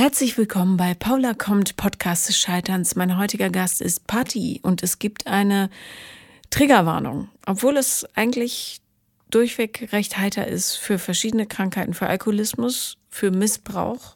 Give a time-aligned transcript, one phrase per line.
[0.00, 2.94] Herzlich willkommen bei Paula kommt Podcast des Scheiterns.
[2.94, 5.70] Mein heutiger Gast ist Patti und es gibt eine
[6.50, 8.80] Triggerwarnung, obwohl es eigentlich
[9.28, 14.14] durchweg recht heiter ist für verschiedene Krankheiten, für Alkoholismus, für Missbrauch,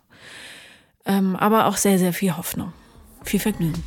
[1.04, 2.72] ähm, aber auch sehr, sehr viel Hoffnung.
[3.24, 3.82] Viel Vergnügen.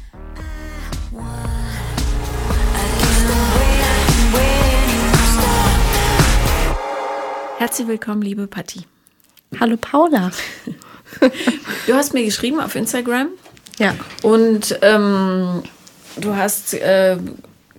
[7.58, 8.82] Herzlich willkommen, liebe Patti.
[9.62, 10.34] Hallo Paula.
[11.88, 13.28] Du hast mir geschrieben auf Instagram.
[13.80, 13.94] Ja.
[14.24, 15.64] Und ähm,
[16.20, 17.18] du hast äh,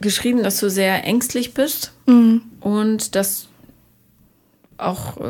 [0.01, 2.43] geschrieben, dass du sehr ängstlich bist Mhm.
[2.61, 3.49] und das
[4.79, 5.23] auch äh,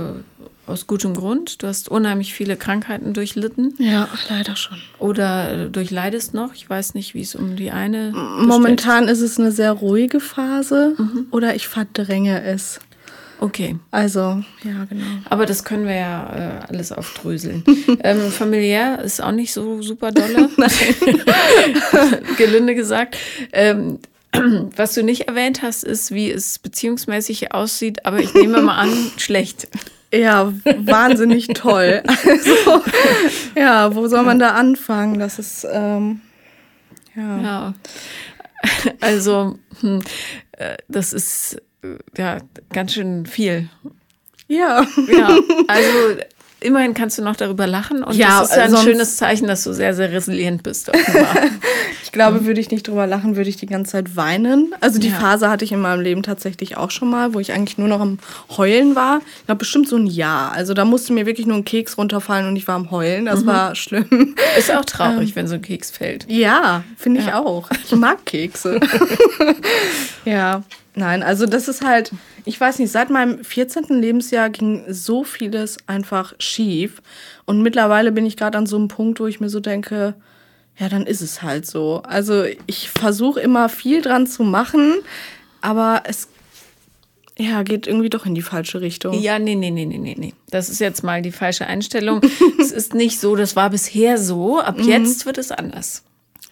[0.66, 1.62] aus gutem Grund.
[1.62, 4.76] Du hast unheimlich viele Krankheiten durchlitten Ja, leider schon.
[4.98, 6.52] oder äh, durchleidest noch.
[6.54, 8.10] Ich weiß nicht, wie es um die eine.
[8.12, 10.96] Momentan ist es eine sehr ruhige Phase
[11.30, 12.80] oder ich verdränge es.
[13.40, 13.76] Okay.
[13.90, 15.04] Also, ja, genau.
[15.28, 17.64] Aber das können wir ja äh, alles aufdröseln.
[18.02, 20.48] ähm, familiär ist auch nicht so super dolle.
[22.38, 23.16] Gelinde gesagt.
[23.52, 23.98] Ähm,
[24.76, 28.92] was du nicht erwähnt hast, ist, wie es beziehungsmäßig aussieht, aber ich nehme mal an,
[29.16, 29.68] schlecht.
[30.12, 32.02] Ja, wahnsinnig toll.
[32.06, 32.82] Also,
[33.56, 35.18] ja, wo soll man da anfangen?
[35.18, 36.20] Das ist, ähm,
[37.14, 37.42] ja.
[37.42, 37.74] Ja.
[39.00, 40.00] Also, hm,
[40.52, 41.60] äh, das ist
[42.16, 42.38] ja
[42.72, 43.68] ganz schön viel.
[44.48, 44.86] Ja.
[45.08, 45.28] Ja,
[45.68, 45.88] also
[46.60, 49.64] immerhin kannst du noch darüber lachen und Ja, das ist ja ein schönes Zeichen, dass
[49.64, 50.90] du sehr, sehr resilient bist.
[52.02, 54.74] Ich glaube, würde ich nicht drüber lachen, würde ich die ganze Zeit weinen.
[54.80, 55.16] Also die Ja.
[55.16, 58.00] Phase hatte ich in meinem Leben tatsächlich auch schon mal, wo ich eigentlich nur noch
[58.00, 58.18] am
[58.56, 59.20] Heulen war.
[59.40, 60.52] Ich glaube, bestimmt so ein Jahr.
[60.52, 63.26] Also da musste mir wirklich nur ein Keks runterfallen und ich war am Heulen.
[63.26, 64.34] Das war schlimm.
[64.56, 66.24] ist auch traurig, wenn so ein Keks fällt.
[66.30, 67.40] Ja, finde ich Ja.
[67.40, 67.68] auch.
[67.84, 68.80] Ich mag Kekse.
[70.24, 70.62] ja,
[70.96, 72.10] nein, also das ist halt,
[72.44, 73.84] ich weiß nicht, seit meinem 14.
[73.88, 77.00] Lebensjahr ging so vieles einfach schief.
[77.44, 80.14] Und mittlerweile bin ich gerade an so einem Punkt, wo ich mir so denke,
[80.78, 82.02] ja, dann ist es halt so.
[82.02, 84.94] Also ich versuche immer viel dran zu machen,
[85.60, 86.28] aber es
[87.38, 89.12] ja, geht irgendwie doch in die falsche Richtung.
[89.20, 90.32] Ja, nee, nee, nee, nee, nee, nee.
[90.50, 92.22] Das ist jetzt mal die falsche Einstellung.
[92.60, 96.02] es ist nicht so, das war bisher so, ab jetzt wird es anders.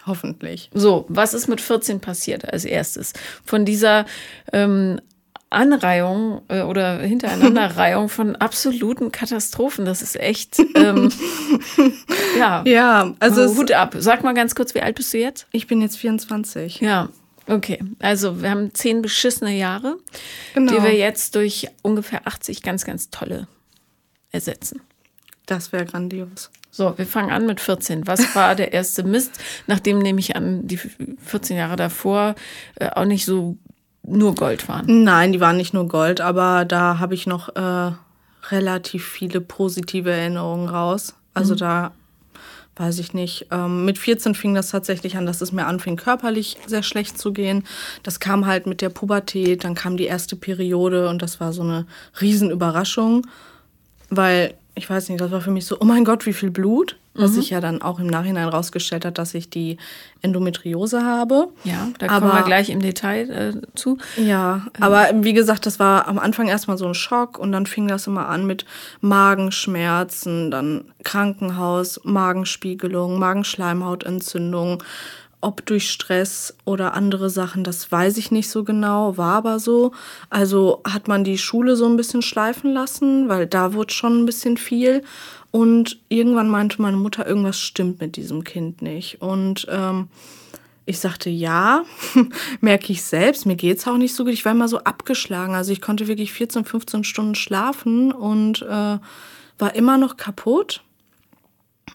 [0.06, 0.70] Hoffentlich.
[0.74, 3.12] So, was ist mit 14 passiert als erstes?
[3.44, 4.04] Von dieser
[4.52, 5.00] ähm,
[5.50, 11.10] Anreihung äh, oder Hintereinanderreihung von absoluten Katastrophen, das ist echt, ähm,
[12.38, 13.94] ja, Ja, also also Hut ab.
[13.98, 15.46] Sag mal ganz kurz, wie alt bist du jetzt?
[15.52, 16.80] ich bin jetzt 24.
[16.80, 17.08] Ja,
[17.46, 17.78] okay.
[18.00, 19.96] Also wir haben zehn beschissene Jahre,
[20.54, 20.72] Genau.
[20.72, 23.46] die wir jetzt durch ungefähr 80 ganz, ganz tolle
[24.32, 24.80] ersetzen.
[25.46, 26.50] Das wäre grandios.
[26.70, 28.06] So, wir fangen an mit 14.
[28.06, 29.32] Was war der erste Mist,
[29.66, 32.34] nachdem nehme ich an, die 14 Jahre davor
[32.76, 33.56] äh, auch nicht so
[34.02, 35.04] nur Gold waren?
[35.04, 37.92] Nein, die waren nicht nur Gold, aber da habe ich noch äh,
[38.50, 41.14] relativ viele positive Erinnerungen raus.
[41.32, 41.92] Also da
[42.76, 43.46] weiß ich nicht.
[43.50, 47.32] Ähm, mit 14 fing das tatsächlich an, dass es mir anfing, körperlich sehr schlecht zu
[47.32, 47.64] gehen.
[48.02, 51.62] Das kam halt mit der Pubertät, dann kam die erste Periode und das war so
[51.62, 51.86] eine
[52.20, 53.26] Riesenüberraschung,
[54.10, 56.96] weil ich weiß nicht, das war für mich so, oh mein Gott, wie viel Blut,
[57.16, 59.76] was sich ja dann auch im Nachhinein rausgestellt hat, dass ich die
[60.20, 61.46] Endometriose habe.
[61.62, 63.98] Ja, da Aber- kommen wir gleich im Detail äh, zu.
[64.16, 67.86] Ja, aber wie gesagt, das war am Anfang erstmal so ein Schock und dann fing
[67.86, 68.64] das immer an mit
[69.00, 74.82] Magenschmerzen, dann Krankenhaus, Magenspiegelung, Magenschleimhautentzündung.
[75.44, 79.92] Ob durch Stress oder andere Sachen, das weiß ich nicht so genau, war aber so.
[80.30, 84.24] Also hat man die Schule so ein bisschen schleifen lassen, weil da wurde schon ein
[84.24, 85.02] bisschen viel.
[85.50, 89.20] Und irgendwann meinte meine Mutter, irgendwas stimmt mit diesem Kind nicht.
[89.20, 90.08] Und ähm,
[90.86, 91.84] ich sagte, ja,
[92.62, 94.32] merke ich selbst, mir geht's auch nicht so gut.
[94.32, 95.54] Ich war immer so abgeschlagen.
[95.54, 98.98] Also ich konnte wirklich 14, 15 Stunden schlafen und äh,
[99.58, 100.82] war immer noch kaputt.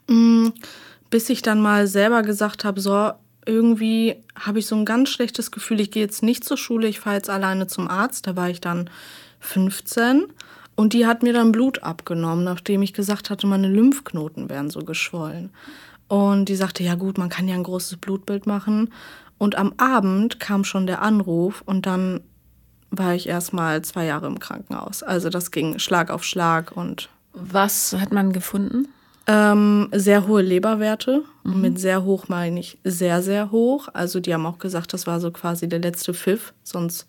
[0.08, 0.50] Mm,
[1.10, 3.12] Bis ich dann mal selber gesagt habe, so,
[3.50, 7.00] irgendwie habe ich so ein ganz schlechtes Gefühl, ich gehe jetzt nicht zur Schule, ich
[7.00, 8.28] fahre jetzt alleine zum Arzt.
[8.28, 8.90] Da war ich dann
[9.40, 10.26] 15
[10.76, 14.80] und die hat mir dann Blut abgenommen, nachdem ich gesagt hatte, meine Lymphknoten wären so
[14.80, 15.50] geschwollen.
[16.08, 18.94] Und die sagte, ja gut, man kann ja ein großes Blutbild machen.
[19.38, 22.22] Und am Abend kam schon der Anruf und dann
[22.92, 25.04] war ich erst mal zwei Jahre im Krankenhaus.
[25.04, 28.88] Also das ging Schlag auf Schlag und Was hat man gefunden?
[29.30, 31.24] Ähm, sehr hohe Leberwerte.
[31.44, 33.88] Und mit sehr hoch meine ich sehr, sehr hoch.
[33.94, 36.54] Also die haben auch gesagt, das war so quasi der letzte Pfiff.
[36.64, 37.06] Sonst,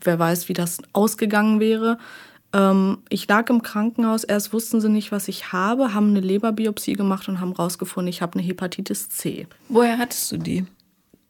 [0.00, 1.98] wer weiß, wie das ausgegangen wäre.
[2.54, 4.24] Ähm, ich lag im Krankenhaus.
[4.24, 8.22] Erst wussten sie nicht, was ich habe, haben eine Leberbiopsie gemacht und haben rausgefunden, ich
[8.22, 9.46] habe eine Hepatitis C.
[9.68, 10.64] Woher hattest du die?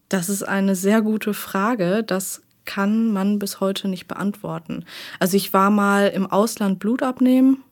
[0.09, 2.05] Das ist eine sehr gute Frage.
[2.05, 4.85] Das kann man bis heute nicht beantworten.
[5.19, 7.65] Also ich war mal im Ausland Blut abnehmen.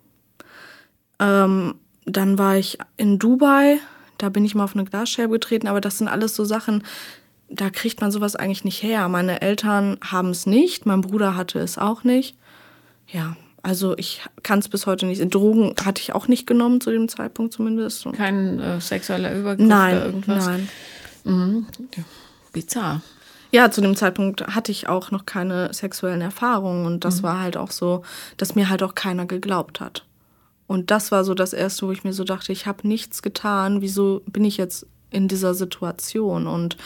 [1.21, 3.78] Ähm, dann war ich in Dubai,
[4.19, 6.84] da bin ich mal auf eine Glasscherbe getreten, aber das sind alles so Sachen,
[7.49, 9.08] da kriegt man sowas eigentlich nicht her.
[9.08, 12.37] Meine Eltern haben es nicht, mein Bruder hatte es auch nicht.
[13.08, 15.22] Ja, also ich kann es bis heute nicht.
[15.34, 18.06] Drogen hatte ich auch nicht genommen zu dem Zeitpunkt zumindest.
[18.16, 20.46] Kein äh, sexueller Übergriff nein, oder irgendwas?
[20.46, 20.69] Nein.
[21.25, 21.66] Mhm.
[22.52, 23.02] Bizarr.
[23.52, 27.25] Ja, zu dem Zeitpunkt hatte ich auch noch keine sexuellen Erfahrungen und das mhm.
[27.25, 28.02] war halt auch so,
[28.38, 30.04] dass mir halt auch keiner geglaubt hat.
[30.73, 33.83] Und das war so das Erste, wo ich mir so dachte, ich habe nichts getan,
[33.83, 36.47] wieso bin ich jetzt in dieser Situation?
[36.47, 36.79] Und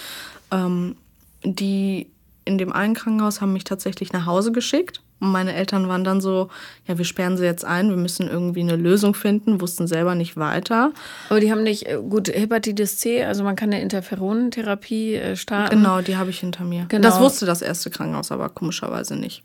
[0.50, 0.96] ähm,
[1.44, 2.10] die
[2.44, 5.02] in dem einen Krankenhaus haben mich tatsächlich nach Hause geschickt.
[5.20, 6.48] Und meine Eltern waren dann so,
[6.88, 10.36] ja, wir sperren sie jetzt ein, wir müssen irgendwie eine Lösung finden, wussten selber nicht
[10.36, 10.92] weiter.
[11.28, 15.76] Aber die haben nicht, äh, gut, Hepatitis C, also man kann eine Interferonentherapie äh, starten.
[15.76, 16.86] Genau, die habe ich hinter mir.
[16.88, 17.06] Genau.
[17.08, 19.44] Das wusste das erste Krankenhaus aber komischerweise nicht.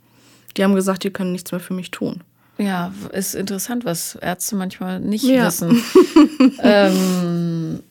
[0.58, 2.24] Die haben gesagt, die können nichts mehr für mich tun.
[2.58, 5.48] Ja, ist interessant, was Ärzte manchmal nicht ja.
[5.48, 5.82] wissen.
[6.62, 7.82] ähm,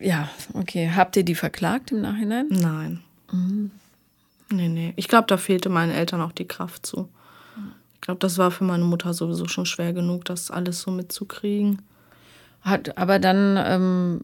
[0.00, 0.90] ja, okay.
[0.94, 2.48] Habt ihr die verklagt im Nachhinein?
[2.50, 3.00] Nein.
[3.32, 3.70] Mhm.
[4.50, 4.92] Nee, nee.
[4.96, 7.08] Ich glaube, da fehlte meinen Eltern auch die Kraft zu.
[7.94, 11.80] Ich glaube, das war für meine Mutter sowieso schon schwer genug, das alles so mitzukriegen.
[12.60, 14.20] Hat, aber dann ähm,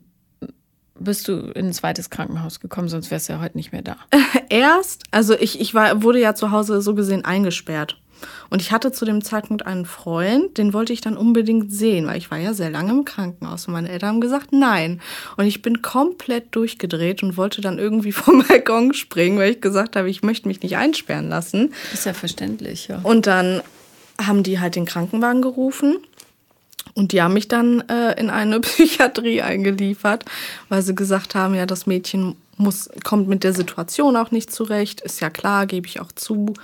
[0.99, 3.97] bist du in ein zweites Krankenhaus gekommen, sonst wärst du ja heute nicht mehr da.
[4.51, 7.99] Erst, also ich, ich war, wurde ja zu Hause so gesehen eingesperrt.
[8.49, 12.19] Und ich hatte zu dem Zeitpunkt einen Freund, den wollte ich dann unbedingt sehen, weil
[12.19, 15.01] ich war ja sehr lange im Krankenhaus und meine Eltern haben gesagt, nein.
[15.37, 19.97] Und ich bin komplett durchgedreht und wollte dann irgendwie vom Balkon springen, weil ich gesagt
[19.97, 21.73] habe, ich möchte mich nicht einsperren lassen.
[21.93, 23.01] Ist ja verständlich, ja.
[23.03, 23.63] Und dann
[24.21, 25.99] haben die halt den Krankenwagen gerufen.
[26.95, 30.25] Und die haben mich dann äh, in eine Psychiatrie eingeliefert,
[30.69, 35.01] weil sie gesagt haben, ja, das Mädchen muss, kommt mit der Situation auch nicht zurecht.
[35.01, 36.55] Ist ja klar, gebe ich auch zu.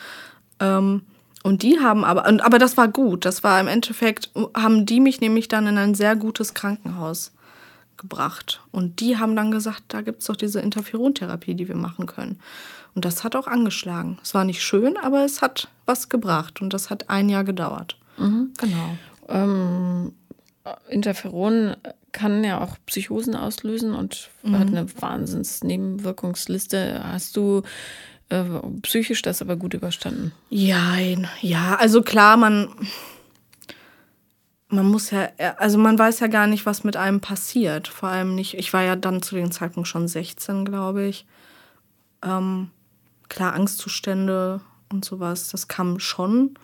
[0.60, 1.02] Ähm,
[1.46, 3.24] und die haben aber, aber das war gut.
[3.24, 7.30] Das war im Endeffekt, haben die mich nämlich dann in ein sehr gutes Krankenhaus
[7.96, 8.60] gebracht.
[8.72, 12.40] Und die haben dann gesagt, da gibt es doch diese Interferontherapie, die wir machen können.
[12.96, 14.18] Und das hat auch angeschlagen.
[14.24, 16.60] Es war nicht schön, aber es hat was gebracht.
[16.60, 17.96] Und das hat ein Jahr gedauert.
[18.16, 18.52] Mhm.
[18.58, 18.98] Genau.
[19.28, 20.14] Ähm,
[20.88, 21.76] Interferon
[22.10, 24.58] kann ja auch Psychosen auslösen und mhm.
[24.58, 27.04] hat eine Wahnsinns-Nebenwirkungsliste.
[27.04, 27.62] Hast du
[28.28, 28.44] äh,
[28.82, 30.32] psychisch das aber gut überstanden.
[30.50, 30.96] Ja,
[31.40, 32.68] ja, also klar, man,
[34.68, 35.28] man muss ja,
[35.58, 37.88] also man weiß ja gar nicht, was mit einem passiert.
[37.88, 41.26] Vor allem nicht, ich war ja dann zu dem Zeitpunkt schon 16, glaube ich.
[42.22, 42.70] Ähm,
[43.28, 46.58] klar, Angstzustände und sowas, das kam schon.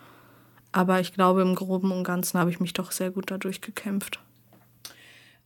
[0.71, 4.19] Aber ich glaube, im Groben und Ganzen habe ich mich doch sehr gut dadurch gekämpft.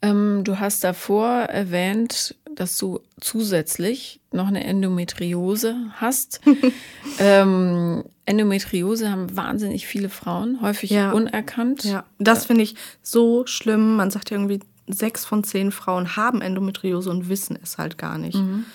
[0.02, 6.42] Ähm, du hast davor erwähnt, dass du zusätzlich noch eine Endometriose hast.
[7.20, 11.12] ähm, Endometriose haben wahnsinnig viele Frauen, häufig ja.
[11.12, 11.84] unerkannt.
[11.84, 13.96] Ja, das finde ich so schlimm.
[13.96, 18.18] Man sagt ja irgendwie, sechs von zehn Frauen haben Endometriose und wissen es halt gar
[18.18, 18.38] nicht.
[18.38, 18.66] Mhm.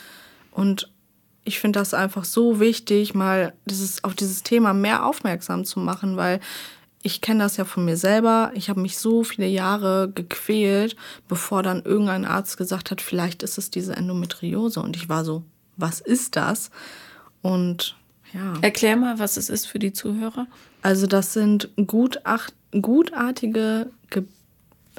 [0.53, 0.89] Und
[1.43, 6.17] ich finde das einfach so wichtig, mal dieses, auf dieses Thema mehr aufmerksam zu machen,
[6.17, 6.39] weil
[7.03, 8.53] ich kenne das ja von mir selber.
[8.55, 10.97] Ich habe mich so viele Jahre gequält,
[11.29, 14.81] bevor dann irgendein Arzt gesagt hat, vielleicht ist es diese Endometriose.
[14.81, 15.43] Und ich war so,
[15.77, 16.71] was ist das?
[17.43, 17.97] Und
[18.33, 18.55] ja.
[18.63, 20.47] Erklär mal, was es ist für die Zuhörer.
[20.81, 24.25] Also das sind gutacht, gutartige, Ge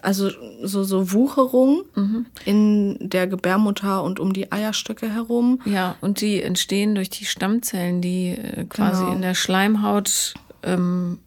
[0.02, 0.30] also
[0.64, 2.26] so, so Wucherungen mhm.
[2.46, 5.62] in der Gebärmutter und um die Eierstöcke herum.
[5.66, 9.16] Ja, und die entstehen durch die Stammzellen, die äh, quasi genau.
[9.16, 11.20] in der Schleimhaut ähm,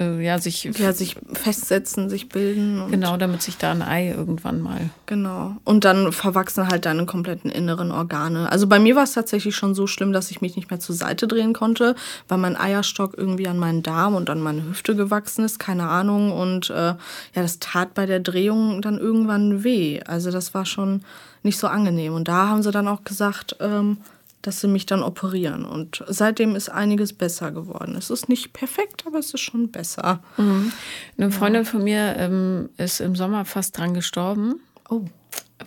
[0.00, 2.90] äh, ja, sich, ja, sich festsetzen, sich bilden.
[2.90, 4.90] genau, damit sich da ein Ei irgendwann mal.
[5.06, 5.56] Genau.
[5.64, 8.50] Und dann verwachsen halt deine kompletten inneren Organe.
[8.50, 10.94] Also bei mir war es tatsächlich schon so schlimm, dass ich mich nicht mehr zur
[10.94, 11.94] Seite drehen konnte,
[12.28, 16.32] weil mein Eierstock irgendwie an meinen Darm und an meine Hüfte gewachsen ist, keine Ahnung.
[16.32, 16.96] Und äh, ja,
[17.34, 20.00] das tat bei der Drehung dann irgendwann weh.
[20.06, 21.02] Also das war schon
[21.42, 22.14] nicht so angenehm.
[22.14, 23.98] Und da haben sie dann auch gesagt, ähm,
[24.42, 25.64] dass sie mich dann operieren.
[25.64, 27.94] Und seitdem ist einiges besser geworden.
[27.96, 30.20] Es ist nicht perfekt, aber es ist schon besser.
[30.36, 30.72] Mhm.
[31.16, 31.70] Eine Freundin ja.
[31.70, 34.60] von mir ähm, ist im Sommer fast dran gestorben.
[34.90, 35.04] Oh.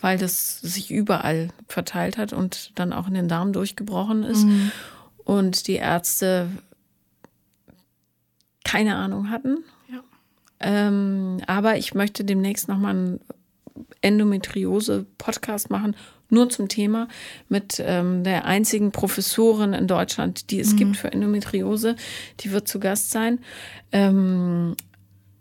[0.01, 4.43] Weil das sich überall verteilt hat und dann auch in den Darm durchgebrochen ist.
[4.43, 4.71] Mhm.
[5.23, 6.49] Und die Ärzte
[8.65, 9.63] keine Ahnung hatten.
[9.89, 10.03] Ja.
[10.59, 13.19] Ähm, aber ich möchte demnächst nochmal einen
[14.01, 15.95] Endometriose-Podcast machen
[16.29, 17.07] nur zum Thema
[17.49, 20.77] mit ähm, der einzigen Professorin in Deutschland, die es mhm.
[20.77, 21.95] gibt für Endometriose.
[22.41, 23.39] Die wird zu Gast sein.
[23.91, 24.75] Ähm,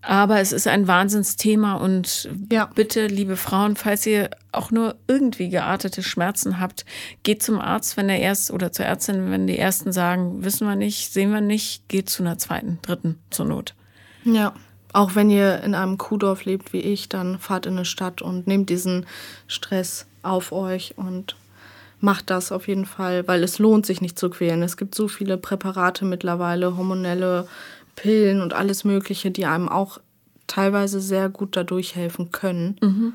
[0.07, 2.67] aber es ist ein Wahnsinnsthema und ja.
[2.75, 6.85] bitte, liebe Frauen, falls ihr auch nur irgendwie geartete Schmerzen habt,
[7.23, 10.76] geht zum Arzt, wenn der erst oder zur Ärztin, wenn die ersten sagen, wissen wir
[10.76, 13.75] nicht, sehen wir nicht, geht zu einer zweiten, dritten zur Not.
[14.25, 14.53] Ja.
[14.93, 18.47] Auch wenn ihr in einem Kuhdorf lebt wie ich, dann fahrt in eine Stadt und
[18.47, 19.07] nehmt diesen
[19.49, 21.37] Stress auf euch und
[22.00, 24.62] macht das auf jeden Fall, weil es lohnt sich nicht zu quälen.
[24.62, 27.49] Es gibt so viele Präparate mittlerweile, hormonelle
[27.97, 30.00] Pillen und alles Mögliche, die einem auch
[30.47, 32.76] teilweise sehr gut dadurch helfen können.
[32.83, 33.12] Mhm.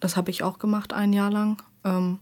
[0.00, 1.62] Das habe ich auch gemacht ein Jahr lang.
[1.84, 2.18] Ähm,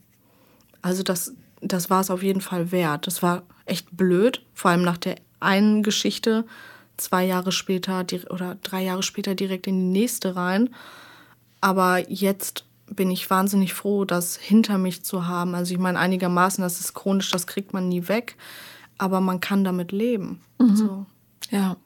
[0.83, 3.06] also das, das war es auf jeden Fall wert.
[3.06, 6.44] Das war echt blöd, vor allem nach der einen Geschichte,
[6.97, 10.71] zwei Jahre später oder drei Jahre später direkt in die nächste rein.
[11.61, 12.64] Aber jetzt
[12.96, 15.54] bin ich wahnsinnig froh, das hinter mich zu haben.
[15.54, 18.36] Also ich meine, einigermaßen, das ist chronisch, das kriegt man nie weg,
[18.98, 20.40] aber man kann damit leben.
[20.58, 20.76] Mhm.
[20.76, 21.06] So.
[21.50, 21.76] Ja.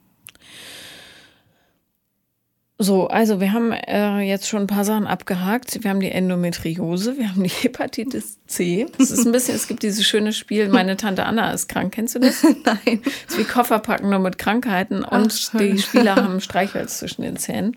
[2.81, 5.83] So, also wir haben äh, jetzt schon ein paar Sachen abgehakt.
[5.83, 8.87] Wir haben die Endometriose, wir haben die Hepatitis C.
[9.01, 11.93] Es ist ein bisschen, es gibt dieses schöne Spiel, meine Tante Anna ist krank.
[11.93, 12.41] Kennst du das?
[12.65, 13.03] Nein.
[13.27, 17.37] Es ist wie Kofferpacken nur mit Krankheiten und Ach, die Spieler haben Streichholz zwischen den
[17.37, 17.77] Zähnen.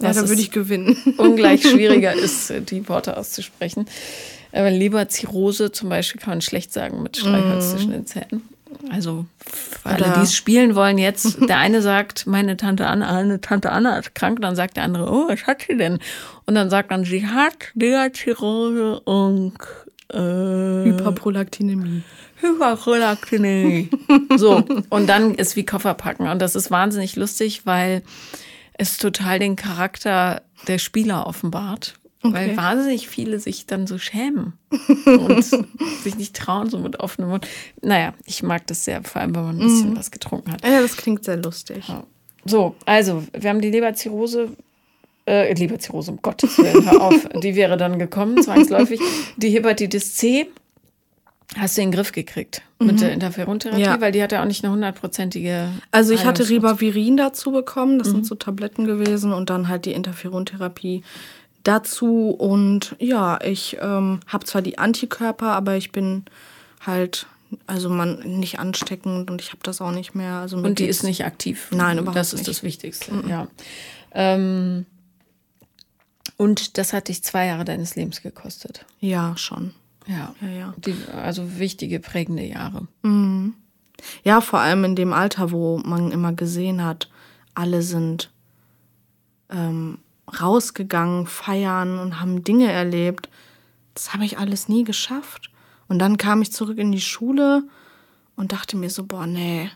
[0.00, 0.96] Ja, da würde ich gewinnen.
[1.16, 3.86] Ungleich schwieriger ist, die Worte auszusprechen.
[4.50, 7.70] Aber Leberzirrhose zum Beispiel kann man schlecht sagen mit Streichholz mm.
[7.70, 8.42] zwischen den Zähnen.
[8.90, 9.26] Also
[9.82, 13.70] für alle, die es spielen wollen jetzt, der eine sagt, meine Tante Anna, eine Tante
[13.70, 15.98] Anna ist krank, dann sagt der andere, oh, was hat sie denn?
[16.46, 19.54] Und dann sagt man, sie hat Leberzirrhose und
[20.12, 22.02] äh, Hyperprolaktinämie.
[22.40, 23.90] Hyperprolaktinämie.
[24.36, 26.28] so, und dann ist wie Koffer packen.
[26.28, 28.02] Und das ist wahnsinnig lustig, weil
[28.74, 31.99] es total den Charakter der Spieler offenbart.
[32.22, 32.34] Okay.
[32.34, 34.52] Weil wahnsinnig viele sich dann so schämen
[35.06, 37.46] und sich nicht trauen, so mit offenem Mund.
[37.80, 39.96] Naja, ich mag das sehr, vor allem, wenn man ein bisschen mm.
[39.96, 40.62] was getrunken hat.
[40.62, 41.88] Ja, das klingt sehr lustig.
[41.88, 42.04] Ja.
[42.44, 44.50] So, also, wir haben die Leberzirrhose,
[45.26, 49.00] äh, Leberzirrhose, um Gottes Willen, hör auf, die wäre dann gekommen, zwangsläufig.
[49.38, 50.46] Die Hepatitis C
[51.56, 53.00] hast du in den Griff gekriegt mit mhm.
[53.00, 54.00] der Interferontherapie, ja.
[54.00, 55.68] weil die hat ja auch nicht eine hundertprozentige.
[55.90, 58.12] Also ich hatte Ribavirin dazu bekommen, das mhm.
[58.12, 61.02] sind so Tabletten gewesen und dann halt die Interferontherapie
[61.62, 62.30] dazu.
[62.30, 66.24] Und ja, ich ähm, habe zwar die Antikörper, aber ich bin
[66.84, 67.26] halt,
[67.66, 70.34] also man nicht ansteckend und ich habe das auch nicht mehr.
[70.34, 71.68] Also und die ist nicht aktiv.
[71.70, 72.48] Nein, überhaupt Das ist nicht.
[72.48, 73.28] das Wichtigste, mhm.
[73.28, 73.48] ja.
[74.12, 74.86] Ähm,
[76.36, 78.86] und das hat dich zwei Jahre deines Lebens gekostet.
[78.98, 79.74] Ja, schon.
[80.06, 80.74] Ja, ja, ja.
[80.78, 82.88] Die, also wichtige, prägende Jahre.
[83.02, 83.54] Mhm.
[84.24, 87.10] Ja, vor allem in dem Alter, wo man immer gesehen hat,
[87.54, 88.30] alle sind
[89.50, 89.98] ähm,
[90.38, 93.28] rausgegangen, feiern und haben Dinge erlebt.
[93.94, 95.50] Das habe ich alles nie geschafft.
[95.88, 97.64] Und dann kam ich zurück in die Schule
[98.36, 99.70] und dachte mir so, boah, nee.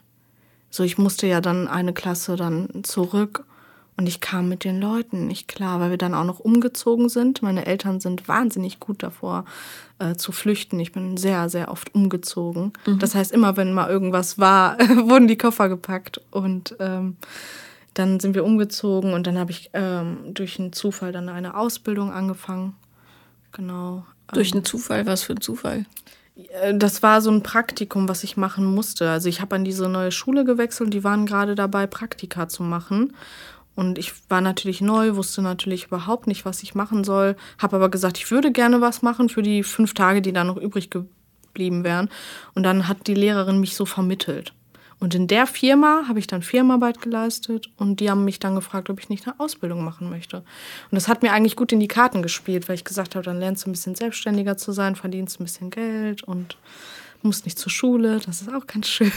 [0.71, 3.45] So, ich musste ja dann eine Klasse dann zurück
[3.97, 7.43] und ich kam mit den Leuten nicht klar, weil wir dann auch noch umgezogen sind.
[7.43, 9.45] Meine Eltern sind wahnsinnig gut davor
[10.01, 10.81] äh, zu flüchten.
[10.81, 12.73] Ich bin sehr, sehr oft umgezogen.
[12.87, 12.99] Mhm.
[12.99, 17.17] Das heißt, immer wenn mal irgendwas war, wurden die Koffer gepackt und ähm,
[17.95, 22.13] dann sind wir umgezogen und dann habe ich ähm, durch einen Zufall dann eine Ausbildung
[22.13, 22.75] angefangen.
[23.53, 24.05] Genau.
[24.33, 25.07] Durch einen Zufall?
[25.07, 25.87] Was für ein Zufall?
[26.37, 29.11] Äh, das war so ein Praktikum, was ich machen musste.
[29.11, 32.63] Also ich habe an diese neue Schule gewechselt und die waren gerade dabei, Praktika zu
[32.63, 33.15] machen.
[33.77, 37.89] Und ich war natürlich neu, wusste natürlich überhaupt nicht, was ich machen soll, habe aber
[37.89, 41.83] gesagt, ich würde gerne was machen für die fünf Tage, die da noch übrig geblieben
[41.83, 42.09] wären.
[42.55, 44.53] Und dann hat die Lehrerin mich so vermittelt.
[45.05, 48.89] Und in der Firma habe ich dann Firmenarbeit geleistet und die haben mich dann gefragt,
[48.89, 50.39] ob ich nicht eine Ausbildung machen möchte.
[50.39, 53.39] Und das hat mir eigentlich gut in die Karten gespielt, weil ich gesagt habe, dann
[53.39, 56.57] lernst du ein bisschen selbstständiger zu sein, verdienst ein bisschen Geld und
[57.21, 58.19] musst nicht zur Schule.
[58.25, 59.13] Das ist auch ganz schön.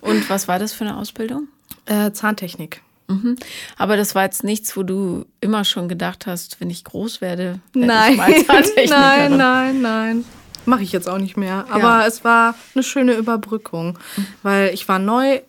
[0.00, 1.46] Und was war das für eine Ausbildung?
[1.86, 2.82] Äh, Zahntechnik.
[3.06, 3.36] Mhm.
[3.78, 7.60] Aber das war jetzt nichts, wo du immer schon gedacht hast, wenn ich groß werde,
[7.72, 8.12] werde nein.
[8.14, 8.88] ich mal Zahntechnikerin.
[8.90, 10.24] Nein, nein, nein.
[10.66, 11.66] Mache ich jetzt auch nicht mehr.
[11.70, 12.06] Aber ja.
[12.06, 13.98] es war eine schöne Überbrückung,
[14.42, 15.40] weil ich war neu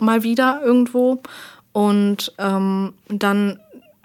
[0.00, 1.22] mal wieder irgendwo
[1.72, 3.58] und ähm, dann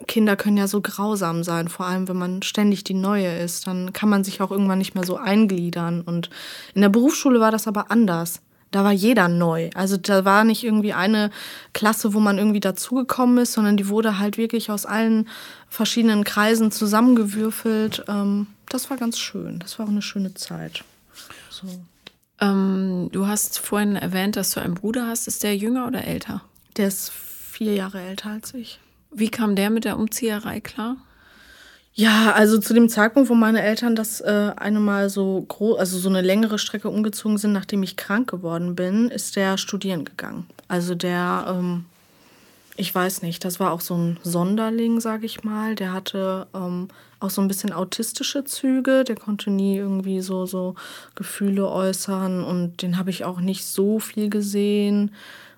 [0.06, 3.68] Kinder können ja so grausam sein, vor allem wenn man ständig die Neue ist.
[3.68, 6.02] Dann kann man sich auch irgendwann nicht mehr so eingliedern.
[6.02, 6.30] Und
[6.76, 8.42] in der Berufsschule war das aber anders.
[8.72, 9.70] Da war jeder neu.
[9.74, 11.32] Also da war nicht irgendwie eine
[11.74, 15.28] Klasse, wo man irgendwie dazugekommen ist, sondern die wurde halt wirklich aus allen
[15.70, 18.06] verschiedenen Kreisen zusammengewürfelt.
[18.08, 19.60] Ähm, das war ganz schön.
[19.60, 20.84] Das war auch eine schöne Zeit.
[21.50, 21.68] So.
[22.40, 25.28] Ähm, du hast vorhin erwähnt, dass du einen Bruder hast.
[25.28, 26.42] Ist der jünger oder älter?
[26.76, 28.80] Der ist vier Jahre älter als ich.
[29.12, 30.98] Wie kam der mit der Umzieherei klar?
[31.94, 35.98] Ja, also zu dem Zeitpunkt, wo meine Eltern das äh, eine Mal so groß, also
[35.98, 40.46] so eine längere Strecke umgezogen sind, nachdem ich krank geworden bin, ist der studieren gegangen.
[40.68, 41.86] Also der, ähm,
[42.76, 45.74] ich weiß nicht, das war auch so ein Sonderling, sag ich mal.
[45.74, 49.04] Der hatte ähm, auch so ein bisschen autistische Züge.
[49.04, 50.76] Der konnte nie irgendwie so, so
[51.16, 55.12] Gefühle äußern und den habe ich auch nicht so viel gesehen.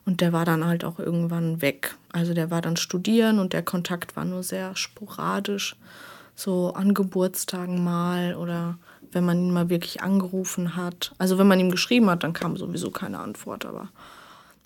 [0.06, 1.96] Und der war dann halt auch irgendwann weg.
[2.12, 5.76] Also der war dann studieren und der Kontakt war nur sehr sporadisch.
[6.36, 8.78] So an Geburtstagen mal oder
[9.12, 11.14] wenn man ihn mal wirklich angerufen hat.
[11.18, 13.66] Also wenn man ihm geschrieben hat, dann kam sowieso keine Antwort.
[13.66, 13.90] Aber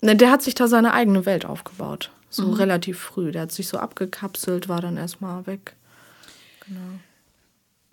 [0.00, 2.10] ne, der hat sich da seine eigene Welt aufgebaut.
[2.30, 2.54] So mhm.
[2.54, 3.32] relativ früh.
[3.32, 5.76] Der hat sich so abgekapselt, war dann erstmal weg.
[6.66, 6.98] Genau.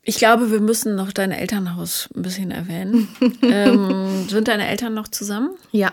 [0.04, 3.08] Ich glaube, wir müssen noch dein Elternhaus ein bisschen erwähnen.
[3.44, 5.52] ähm, sind deine Eltern noch zusammen?
[5.72, 5.92] Ja.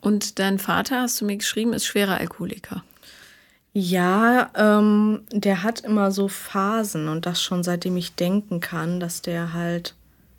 [0.00, 2.82] Und dein Vater, hast du mir geschrieben, ist schwerer Alkoholiker.
[3.72, 9.22] Ja, ähm, der hat immer so Phasen und das schon seitdem ich denken kann, dass
[9.22, 9.94] der halt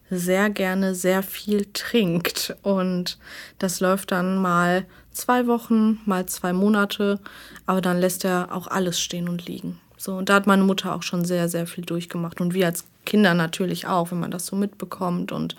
[0.09, 2.55] sehr gerne sehr viel trinkt.
[2.63, 3.17] Und
[3.59, 7.19] das läuft dann mal zwei Wochen, mal zwei Monate,
[7.65, 9.79] aber dann lässt er auch alles stehen und liegen.
[10.01, 12.41] So, und da hat meine Mutter auch schon sehr, sehr viel durchgemacht.
[12.41, 15.55] Und wir als Kinder natürlich auch, wenn man das so mitbekommt und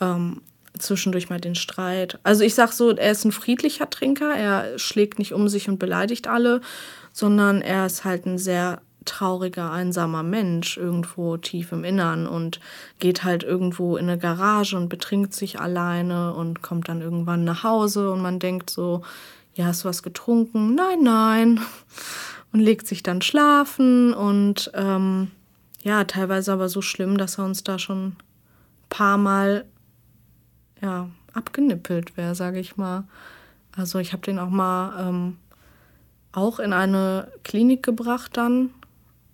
[0.00, 0.40] ähm,
[0.78, 2.18] zwischendurch mal den Streit.
[2.22, 5.78] Also ich sag so, er ist ein friedlicher Trinker, er schlägt nicht um sich und
[5.78, 6.62] beleidigt alle,
[7.12, 12.60] sondern er ist halt ein sehr trauriger, einsamer Mensch irgendwo tief im Innern und
[13.00, 17.64] geht halt irgendwo in eine Garage und betrinkt sich alleine und kommt dann irgendwann nach
[17.64, 19.02] Hause und man denkt so,
[19.54, 20.74] ja, hast du was getrunken?
[20.74, 21.60] Nein, nein.
[22.52, 25.30] Und legt sich dann schlafen und ähm,
[25.82, 28.16] ja, teilweise aber so schlimm, dass er uns da schon ein
[28.88, 29.66] paar Mal
[30.80, 33.04] ja, abgenippelt wäre, sage ich mal.
[33.76, 35.36] Also ich habe den auch mal ähm,
[36.32, 38.70] auch in eine Klinik gebracht dann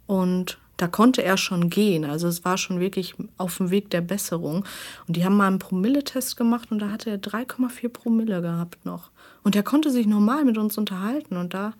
[0.06, 2.04] und da konnte er schon gehen.
[2.04, 4.64] Also es war schon wirklich auf dem Weg der Besserung.
[5.06, 9.10] Und die haben mal einen Promilletest gemacht und da hatte er 3,4 Promille gehabt noch.
[9.44, 11.36] Und er konnte sich normal mit uns unterhalten.
[11.36, 11.74] Und da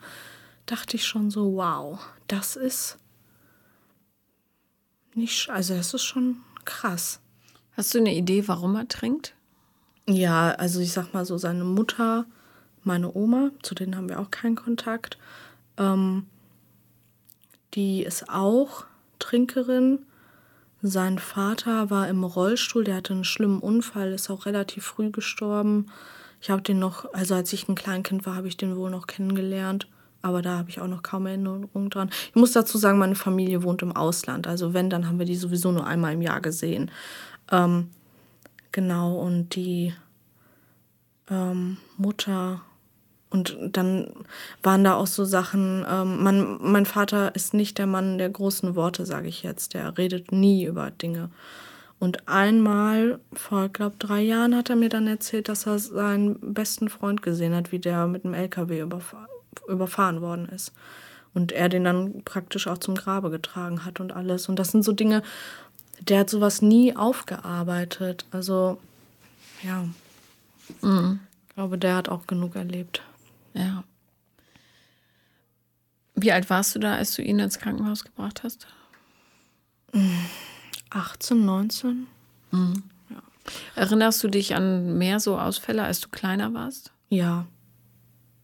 [0.66, 2.99] dachte ich schon so, wow, das ist
[5.14, 7.21] nicht, also das ist schon krass.
[7.76, 9.35] Hast du eine Idee, warum er trinkt?
[10.06, 12.26] Ja, also ich sag mal so, seine Mutter,
[12.83, 15.18] meine Oma, zu denen haben wir auch keinen Kontakt.
[15.78, 16.26] Ähm,
[17.75, 18.85] die ist auch
[19.18, 20.04] Trinkerin.
[20.83, 25.86] Sein Vater war im Rollstuhl, der hatte einen schlimmen Unfall, ist auch relativ früh gestorben.
[26.41, 29.06] Ich habe den noch, also als ich ein Kleinkind war, habe ich den wohl noch
[29.06, 29.88] kennengelernt.
[30.25, 32.08] Aber da habe ich auch noch kaum Erinnerung dran.
[32.30, 34.47] Ich muss dazu sagen, meine Familie wohnt im Ausland.
[34.47, 36.91] Also wenn, dann haben wir die sowieso nur einmal im Jahr gesehen.
[37.52, 37.91] Ähm,
[38.73, 39.93] genau, und die
[41.28, 42.63] ähm, Mutter
[43.28, 44.13] und dann
[44.63, 48.76] waren da auch so Sachen, ähm, man, mein Vater ist nicht der Mann der großen
[48.76, 49.75] Worte, sage ich jetzt.
[49.75, 51.28] Der redet nie über Dinge.
[51.99, 56.89] Und einmal, vor, glaube drei Jahren, hat er mir dann erzählt, dass er seinen besten
[56.89, 59.28] Freund gesehen hat, wie der mit dem LKW überfahr
[59.69, 60.73] überfahren worden ist.
[61.32, 64.49] Und er den dann praktisch auch zum Grabe getragen hat und alles.
[64.49, 65.23] Und das sind so Dinge,
[66.00, 68.26] der hat sowas nie aufgearbeitet.
[68.30, 68.80] Also,
[69.62, 69.88] ja.
[70.80, 71.21] Mhm.
[71.49, 73.02] Ich glaube, der hat auch genug erlebt.
[73.52, 73.84] Ja.
[76.14, 78.67] Wie alt warst du da, als du ihn ins Krankenhaus gebracht hast?
[80.90, 82.06] 18, 19.
[82.50, 82.82] Mhm.
[83.10, 83.23] Ja.
[83.75, 86.93] Erinnerst du dich an mehr so Ausfälle, als du kleiner warst?
[87.08, 87.47] Ja,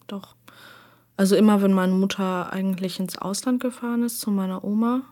[0.07, 0.35] doch.
[1.20, 5.02] Also immer, wenn meine Mutter eigentlich ins Ausland gefahren ist zu meiner Oma,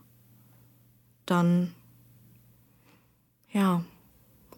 [1.26, 1.74] dann
[3.52, 3.84] ja,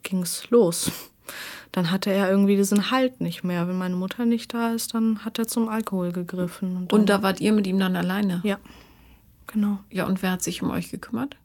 [0.04, 0.92] ging es los
[1.72, 3.68] dann hatte er irgendwie diesen Halt nicht mehr.
[3.68, 6.76] Wenn meine Mutter nicht da ist, dann hat er zum Alkohol gegriffen.
[6.76, 8.40] Und, und da wart ihr mit ihm dann alleine?
[8.44, 8.58] Ja,
[9.46, 9.78] genau.
[9.90, 11.36] Ja, und wer hat sich um euch gekümmert?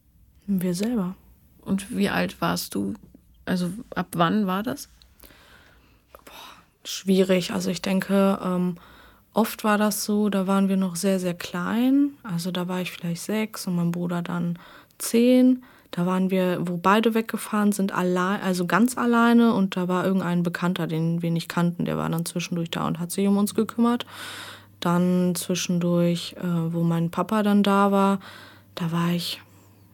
[0.47, 1.15] Wir selber.
[1.61, 2.93] Und wie alt warst du?
[3.45, 4.89] Also ab wann war das?
[6.25, 6.33] Boah,
[6.83, 7.53] schwierig.
[7.53, 8.77] Also ich denke, ähm,
[9.36, 12.12] oft war das so, da waren wir noch sehr, sehr klein.
[12.24, 14.58] Also da war ich vielleicht sechs und mein Bruder dann
[14.98, 15.63] zehn.
[15.91, 20.43] Da waren wir, wo beide weggefahren sind, allein, also ganz alleine und da war irgendein
[20.43, 23.56] Bekannter, den wir nicht kannten, der war dann zwischendurch da und hat sich um uns
[23.56, 24.06] gekümmert.
[24.80, 28.19] Dann zwischendurch, äh, wo mein Papa dann da war,
[28.76, 29.41] da war ich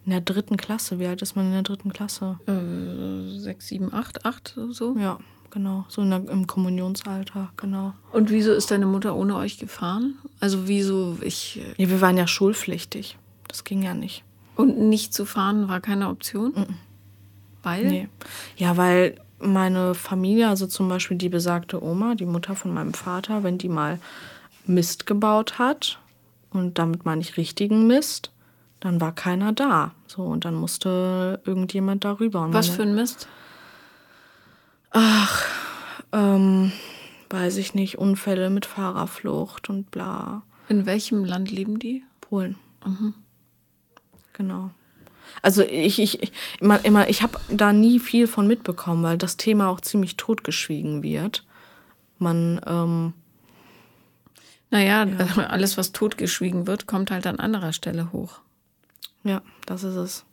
[0.05, 0.99] in der dritten Klasse.
[0.99, 2.39] Wie alt ist man in der dritten Klasse?
[2.47, 4.95] Äh, sechs, sieben, acht, acht, so?
[4.97, 5.19] Ja,
[5.51, 5.85] genau.
[5.87, 7.93] So der, im Kommunionsalter, genau.
[8.11, 10.15] Und wieso ist deine Mutter ohne euch gefahren?
[10.39, 11.61] Also wieso ich.
[11.77, 13.17] Äh ja, wir waren ja schulpflichtig.
[13.47, 14.23] Das ging ja nicht.
[14.55, 16.53] Und nicht zu fahren war keine Option?
[16.55, 16.75] Mhm.
[17.63, 17.85] Weil?
[17.85, 18.09] Nee.
[18.57, 23.43] Ja, weil meine Familie, also zum Beispiel die besagte Oma, die Mutter von meinem Vater,
[23.43, 23.99] wenn die mal
[24.65, 25.99] Mist gebaut hat,
[26.51, 28.31] und damit meine ich richtigen Mist,
[28.79, 29.91] dann war keiner da.
[30.07, 32.47] So, und dann musste irgendjemand darüber.
[32.51, 33.27] Was für ein Mist?
[34.91, 35.45] Ach,
[36.11, 36.71] ähm,
[37.29, 40.43] weiß ich nicht, Unfälle mit Fahrerflucht und bla.
[40.67, 42.03] In welchem Land leben die?
[42.19, 42.57] Polen.
[42.85, 43.13] Mhm.
[44.33, 44.71] Genau.
[45.41, 49.69] Also ich, ich, immer, immer, ich habe da nie viel von mitbekommen, weil das Thema
[49.69, 51.45] auch ziemlich totgeschwiegen wird.
[52.17, 53.13] Man, ähm,
[54.69, 55.25] Naja, ja.
[55.47, 58.39] alles, was totgeschwiegen wird, kommt halt an anderer Stelle hoch.
[59.23, 60.25] Ja, das ist es.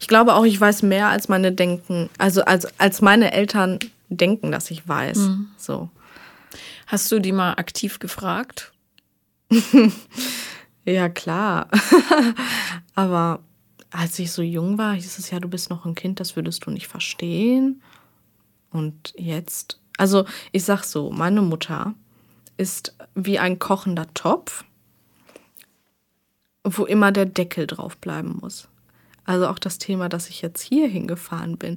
[0.00, 4.52] Ich glaube auch, ich weiß mehr als meine denken, also als, als meine Eltern denken,
[4.52, 5.18] dass ich weiß.
[5.18, 5.48] Mhm.
[5.56, 5.88] So.
[6.86, 8.72] Hast du die mal aktiv gefragt?
[10.84, 11.68] ja, klar.
[12.94, 13.40] Aber
[13.90, 16.66] als ich so jung war, hieß es ja, du bist noch ein Kind, das würdest
[16.66, 17.82] du nicht verstehen.
[18.70, 21.94] Und jetzt, also ich sag so, meine Mutter
[22.56, 24.64] ist wie ein kochender Topf,
[26.64, 28.68] wo immer der Deckel drauf bleiben muss.
[29.24, 31.76] Also auch das Thema, dass ich jetzt hier hingefahren bin.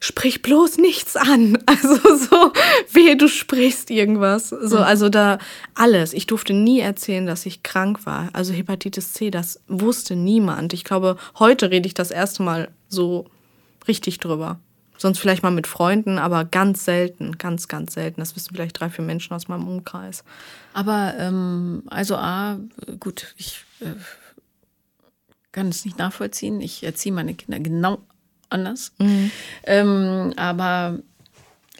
[0.00, 1.58] Sprich bloß nichts an.
[1.66, 2.52] Also so,
[2.92, 4.48] wehe, du sprichst irgendwas.
[4.48, 4.82] So, mhm.
[4.82, 5.38] also da
[5.74, 6.14] alles.
[6.14, 8.30] Ich durfte nie erzählen, dass ich krank war.
[8.32, 10.72] Also Hepatitis C, das wusste niemand.
[10.72, 13.26] Ich glaube, heute rede ich das erste Mal so
[13.86, 14.58] richtig drüber.
[14.96, 18.20] Sonst vielleicht mal mit Freunden, aber ganz selten, ganz, ganz selten.
[18.20, 20.24] Das wissen vielleicht drei, vier Menschen aus meinem Umkreis.
[20.72, 22.58] Aber ähm, also A,
[22.98, 23.86] gut, ich äh,
[25.56, 26.60] kann es nicht nachvollziehen.
[26.60, 27.98] Ich erziehe meine Kinder genau
[28.50, 28.92] anders.
[28.98, 29.30] Mhm.
[29.64, 30.98] Ähm, aber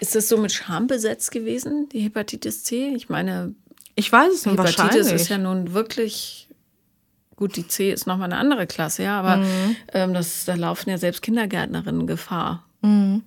[0.00, 2.88] ist das so mit Scham besetzt gewesen, die Hepatitis C?
[2.96, 3.54] Ich meine,
[3.94, 4.58] ich weiß es nicht.
[4.58, 6.48] Hepatitis ist ja nun wirklich
[7.36, 7.56] gut.
[7.56, 9.76] Die C ist nochmal eine andere Klasse, ja, aber mhm.
[9.92, 13.24] ähm, das, da laufen ja selbst Kindergärtnerinnen Gefahr, mhm.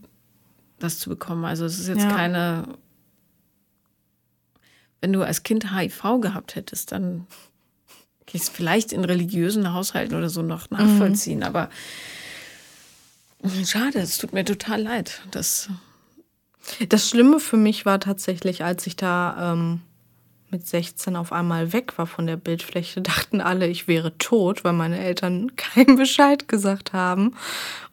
[0.79, 1.45] das zu bekommen.
[1.45, 2.11] Also es ist jetzt ja.
[2.11, 2.67] keine.
[4.99, 7.27] Wenn du als Kind HIV gehabt hättest, dann
[8.33, 11.45] ich es vielleicht in religiösen Haushalten oder so noch nachvollziehen, mhm.
[11.45, 11.69] aber
[13.65, 15.21] schade, es tut mir total leid.
[15.31, 15.69] Das,
[16.87, 19.81] das Schlimme für mich war tatsächlich, als ich da ähm,
[20.51, 24.73] mit 16 auf einmal weg war von der Bildfläche, dachten alle, ich wäre tot, weil
[24.73, 27.35] meine Eltern keinen Bescheid gesagt haben.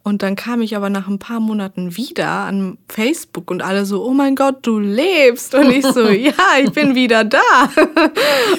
[0.03, 4.05] Und dann kam ich aber nach ein paar Monaten wieder an Facebook und alle so,
[4.05, 5.55] oh mein Gott, du lebst.
[5.55, 7.41] Und ich so, ja, ich bin wieder da.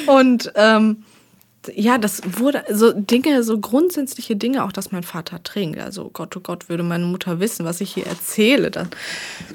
[0.08, 1.06] und ähm,
[1.76, 5.80] ja, das wurde, so Dinge, so grundsätzliche Dinge, auch dass mein Vater trinkt.
[5.80, 8.90] Also Gott, oh Gott, würde meine Mutter wissen, was ich hier erzähle, dann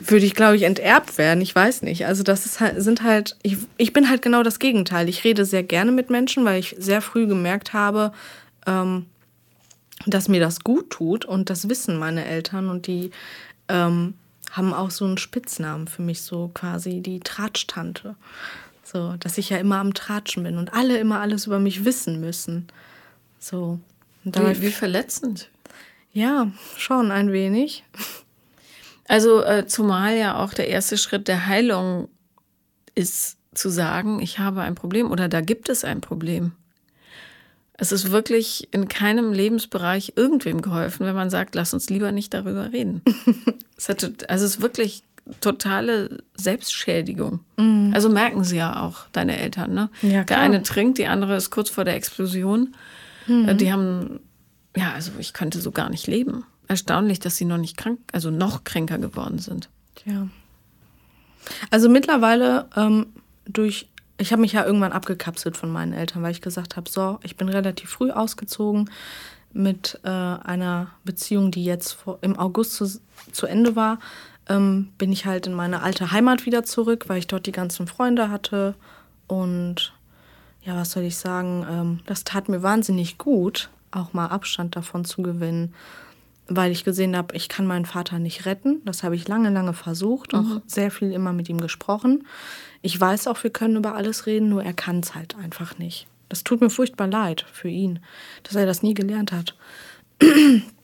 [0.04, 1.40] würde ich, glaube ich, enterbt werden.
[1.40, 2.06] Ich weiß nicht.
[2.06, 5.08] Also das ist halt, sind halt, ich, ich bin halt genau das Gegenteil.
[5.08, 8.12] Ich rede sehr gerne mit Menschen, weil ich sehr früh gemerkt habe,
[8.66, 9.06] ähm,
[10.06, 13.10] dass mir das gut tut und das wissen meine Eltern und die
[13.68, 14.14] ähm,
[14.52, 18.16] haben auch so einen Spitznamen für mich, so quasi die Tratsch-Tante.
[18.92, 22.20] So, dass ich ja immer am Tratschen bin und alle immer alles über mich wissen
[22.20, 22.66] müssen.
[23.38, 23.80] So.
[24.22, 25.48] Wie, wie verletzend.
[26.12, 27.84] Ja, schon ein wenig.
[29.08, 32.08] Also äh, zumal ja auch der erste Schritt der Heilung
[32.94, 36.52] ist zu sagen, ich habe ein Problem oder da gibt es ein Problem.
[37.72, 42.34] Es ist wirklich in keinem Lebensbereich irgendwem geholfen, wenn man sagt, lass uns lieber nicht
[42.34, 43.00] darüber reden.
[43.76, 45.02] es hat, also es ist wirklich
[45.40, 47.40] totale Selbstschädigung.
[47.56, 47.92] Mhm.
[47.94, 49.72] Also merken sie ja auch, deine Eltern.
[49.72, 49.90] Ne?
[50.02, 52.74] Ja, der eine trinkt, die andere ist kurz vor der Explosion.
[53.26, 53.48] Mhm.
[53.48, 54.20] Äh, die haben,
[54.76, 56.44] ja, also ich könnte so gar nicht leben.
[56.68, 59.68] Erstaunlich, dass sie noch nicht krank, also noch kränker geworden sind.
[60.04, 60.28] Ja.
[61.70, 63.06] Also mittlerweile ähm,
[63.46, 67.18] durch, ich habe mich ja irgendwann abgekapselt von meinen Eltern, weil ich gesagt habe, so,
[67.22, 68.90] ich bin relativ früh ausgezogen
[69.52, 73.00] mit äh, einer Beziehung, die jetzt vor, im August zu,
[73.32, 73.98] zu Ende war
[74.52, 77.86] ähm, bin ich halt in meine alte Heimat wieder zurück, weil ich dort die ganzen
[77.86, 78.74] Freunde hatte.
[79.26, 79.92] Und
[80.62, 81.66] ja, was soll ich sagen?
[81.68, 85.74] Ähm, das tat mir wahnsinnig gut, auch mal Abstand davon zu gewinnen,
[86.48, 88.82] weil ich gesehen habe, ich kann meinen Vater nicht retten.
[88.84, 90.62] Das habe ich lange, lange versucht, auch mhm.
[90.66, 92.26] sehr viel immer mit ihm gesprochen.
[92.82, 96.06] Ich weiß auch, wir können über alles reden, nur er kann es halt einfach nicht.
[96.28, 98.00] Das tut mir furchtbar leid für ihn,
[98.42, 99.54] dass er das nie gelernt hat.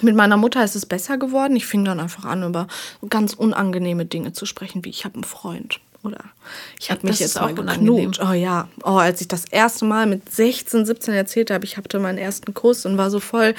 [0.00, 1.56] Mit meiner Mutter ist es besser geworden.
[1.56, 2.68] Ich fing dann einfach an, über
[3.08, 6.20] ganz unangenehme Dinge zu sprechen, wie ich habe einen Freund oder
[6.78, 8.20] ich habe mich jetzt auch geknutscht.
[8.22, 11.98] Oh ja, oh, als ich das erste Mal mit 16, 17 erzählt habe, ich hatte
[11.98, 13.54] meinen ersten Kuss und war so voll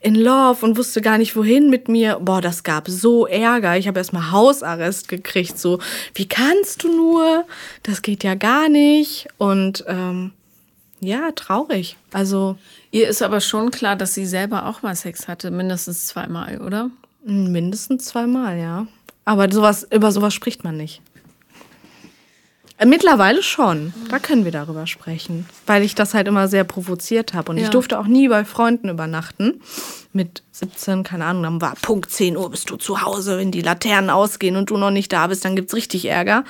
[0.00, 2.18] in Love und wusste gar nicht wohin mit mir.
[2.20, 3.76] Boah, das gab so Ärger.
[3.76, 5.58] Ich habe erstmal Hausarrest gekriegt.
[5.58, 5.78] So,
[6.14, 7.44] wie kannst du nur?
[7.84, 9.28] Das geht ja gar nicht.
[9.38, 10.32] Und ähm,
[11.00, 11.96] ja, traurig.
[12.12, 12.56] Also
[12.94, 16.90] Ihr ist aber schon klar, dass sie selber auch mal Sex hatte, mindestens zweimal, oder?
[17.24, 18.86] Mindestens zweimal, ja.
[19.24, 21.02] Aber sowas, über sowas spricht man nicht.
[22.78, 23.92] Äh, mittlerweile schon.
[24.10, 25.44] Da können wir darüber sprechen.
[25.66, 27.50] Weil ich das halt immer sehr provoziert habe.
[27.50, 27.64] Und ja.
[27.64, 29.60] ich durfte auch nie bei Freunden übernachten.
[30.12, 33.38] Mit 17, keine Ahnung, dann war Punkt 10 Uhr bist du zu Hause.
[33.38, 36.44] Wenn die Laternen ausgehen und du noch nicht da bist, dann gibt's richtig Ärger.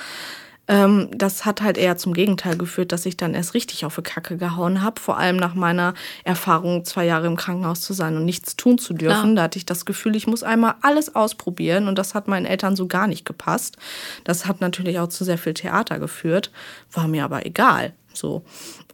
[0.67, 4.01] Ähm, das hat halt eher zum Gegenteil geführt, dass ich dann erst richtig auf die
[4.01, 4.99] Kacke gehauen habe.
[4.99, 8.93] Vor allem nach meiner Erfahrung, zwei Jahre im Krankenhaus zu sein und nichts tun zu
[8.93, 9.29] dürfen.
[9.29, 9.35] Ja.
[9.35, 12.75] Da hatte ich das Gefühl, ich muss einmal alles ausprobieren und das hat meinen Eltern
[12.75, 13.77] so gar nicht gepasst.
[14.23, 16.51] Das hat natürlich auch zu sehr viel Theater geführt,
[16.91, 17.93] war mir aber egal.
[18.13, 18.43] So.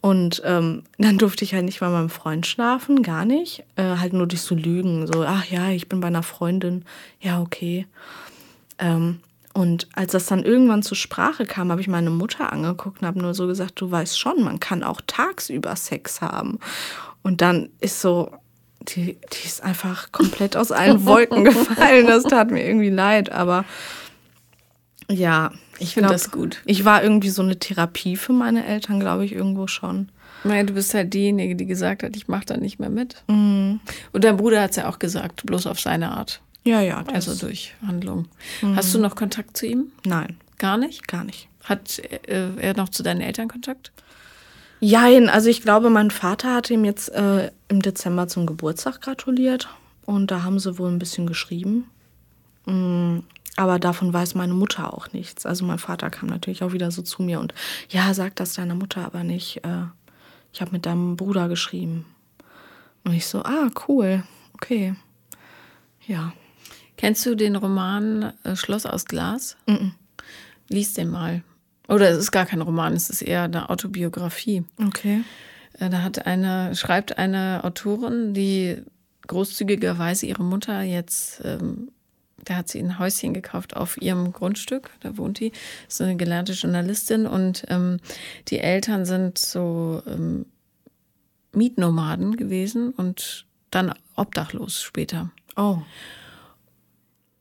[0.02, 3.64] Und ähm, dann durfte ich halt nicht mal mit meinem Freund schlafen, gar nicht.
[3.78, 5.08] Äh, halt nur durch so Lügen.
[5.08, 6.84] So, ach ja, ich bin bei einer Freundin.
[7.22, 7.88] Ja, okay.
[8.80, 9.20] Ähm,
[9.54, 13.20] und als das dann irgendwann zur Sprache kam, habe ich meine Mutter angeguckt und habe
[13.20, 16.60] nur so gesagt, du weißt schon, man kann auch tagsüber Sex haben.
[17.22, 18.32] Und dann ist so,
[18.82, 22.08] die, die ist einfach komplett aus allen Wolken gefallen.
[22.08, 23.66] Das tat mir irgendwie leid, aber
[25.10, 26.62] ja, ich finde das gut.
[26.66, 30.10] Ich war irgendwie so eine Therapie für meine Eltern, glaube ich, irgendwo schon.
[30.44, 33.24] Naja, du bist halt diejenige, die gesagt hat, ich mache da nicht mehr mit.
[33.28, 33.80] Mhm.
[34.12, 36.42] Und dein Bruder hat es ja auch gesagt, bloß auf seine Art.
[36.64, 37.04] Ja, ja.
[37.12, 38.28] Also durch Handlung.
[38.62, 38.76] Mhm.
[38.76, 39.92] Hast du noch Kontakt zu ihm?
[40.06, 40.38] Nein.
[40.58, 41.08] Gar nicht?
[41.08, 41.48] Gar nicht.
[41.64, 43.92] Hat äh, er noch zu deinen Eltern Kontakt?
[44.80, 49.70] Jein, also ich glaube, mein Vater hat ihm jetzt äh, im Dezember zum Geburtstag gratuliert
[50.06, 51.90] und da haben sie wohl ein bisschen geschrieben.
[52.66, 53.24] Mhm.
[53.58, 55.46] Aber davon weiß meine Mutter auch nichts.
[55.46, 57.54] Also mein Vater kam natürlich auch wieder so zu mir und
[57.90, 59.64] ja, sag das deiner Mutter aber nicht.
[59.64, 59.86] Äh,
[60.54, 62.06] ich habe mit deinem Bruder geschrieben.
[63.04, 64.96] Und ich so, ah, cool, okay.
[66.08, 66.34] Ja.
[67.02, 69.58] Kennst du den Roman äh, Schloss aus Glas?
[69.66, 69.92] Mm, -mm.
[70.70, 71.42] Lies den mal.
[71.88, 74.64] Oder es ist gar kein Roman, es ist eher eine Autobiografie.
[74.80, 75.24] Okay.
[75.80, 78.84] Äh, da hat eine, schreibt eine Autorin, die
[79.26, 81.90] großzügigerweise ihre Mutter jetzt, ähm,
[82.46, 85.54] da hat sie ein Häuschen gekauft auf ihrem Grundstück, da wohnt die,
[85.88, 87.98] ist eine gelernte Journalistin und ähm,
[88.50, 90.46] die Eltern sind so ähm,
[91.52, 95.32] Mietnomaden gewesen und dann obdachlos später.
[95.56, 95.80] Oh.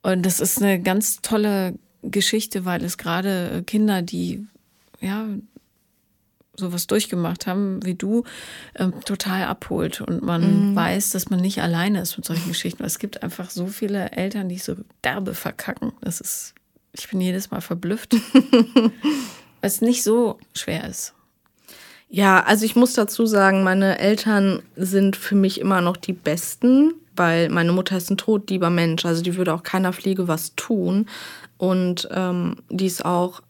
[0.02, 4.46] Und das ist eine ganz tolle Geschichte, weil es gerade Kinder, die
[5.00, 5.26] ja
[6.60, 8.24] sowas durchgemacht haben wie du,
[8.76, 10.76] ähm, total abholt und man mhm.
[10.76, 12.84] weiß, dass man nicht alleine ist mit solchen Geschichten.
[12.84, 15.92] Es gibt einfach so viele Eltern, die so derbe verkacken.
[16.02, 16.54] Das ist,
[16.92, 18.14] ich bin jedes Mal verblüfft,
[18.74, 18.92] weil
[19.62, 21.14] es nicht so schwer ist.
[22.08, 26.92] Ja, also ich muss dazu sagen, meine Eltern sind für mich immer noch die besten
[27.16, 29.04] weil meine Mutter ist ein todlieber Mensch.
[29.04, 31.06] Also die würde auch keiner Pflege was tun.
[31.58, 33.42] Und ähm, die ist auch,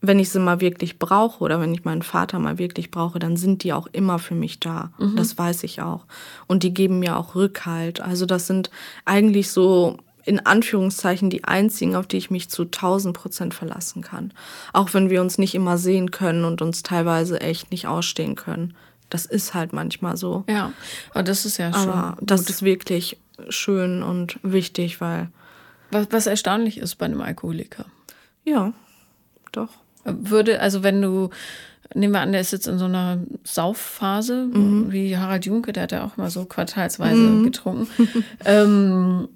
[0.00, 3.36] wenn ich sie mal wirklich brauche oder wenn ich meinen Vater mal wirklich brauche, dann
[3.36, 4.92] sind die auch immer für mich da.
[4.98, 5.16] Mhm.
[5.16, 6.06] Das weiß ich auch.
[6.46, 8.00] Und die geben mir auch Rückhalt.
[8.00, 8.70] Also das sind
[9.04, 14.32] eigentlich so in Anführungszeichen die einzigen, auf die ich mich zu 1000 Prozent verlassen kann.
[14.72, 18.74] Auch wenn wir uns nicht immer sehen können und uns teilweise echt nicht ausstehen können.
[19.10, 20.44] Das ist halt manchmal so.
[20.48, 20.72] Ja,
[21.10, 21.88] aber das ist ja schon.
[21.88, 25.28] Aber das ist wirklich schön und wichtig, weil.
[25.90, 27.86] Was, was erstaunlich ist bei einem Alkoholiker.
[28.44, 28.72] Ja,
[29.52, 29.68] doch.
[30.04, 31.30] Würde, also wenn du,
[31.94, 34.92] nehmen wir an, der ist jetzt in so einer Saufphase, mhm.
[34.92, 37.44] wie Harald Junke, der hat ja auch mal so quartalsweise mhm.
[37.44, 37.88] getrunken.
[38.44, 39.28] ähm,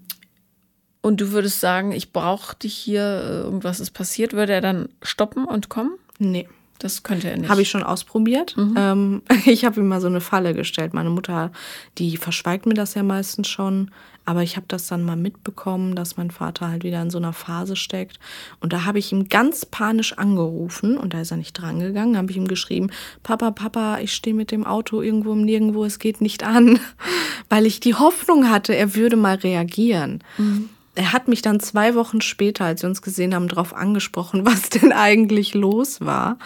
[1.02, 5.44] und du würdest sagen, ich brauche dich hier, irgendwas ist passiert, würde er dann stoppen
[5.44, 5.92] und kommen?
[6.18, 6.48] Nee.
[6.80, 7.50] Das könnte er nicht.
[7.50, 8.56] Habe ich schon ausprobiert.
[8.56, 8.74] Mhm.
[8.76, 10.94] Ähm, ich habe ihm mal so eine Falle gestellt.
[10.94, 11.52] Meine Mutter,
[11.98, 13.90] die verschweigt mir das ja meistens schon.
[14.24, 17.32] Aber ich habe das dann mal mitbekommen, dass mein Vater halt wieder in so einer
[17.32, 18.18] Phase steckt.
[18.60, 22.14] Und da habe ich ihm ganz panisch angerufen und da ist er nicht drangegangen.
[22.14, 22.90] Da habe ich ihm geschrieben,
[23.22, 26.78] Papa, Papa, ich stehe mit dem Auto irgendwo im Nirgendwo, es geht nicht an.
[27.48, 30.22] Weil ich die Hoffnung hatte, er würde mal reagieren.
[30.38, 34.44] Mhm er hat mich dann zwei Wochen später, als wir uns gesehen haben, darauf angesprochen,
[34.44, 36.38] was denn eigentlich los war.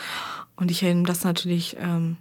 [0.55, 2.17] Und ich habe ihm das natürlich, ähm,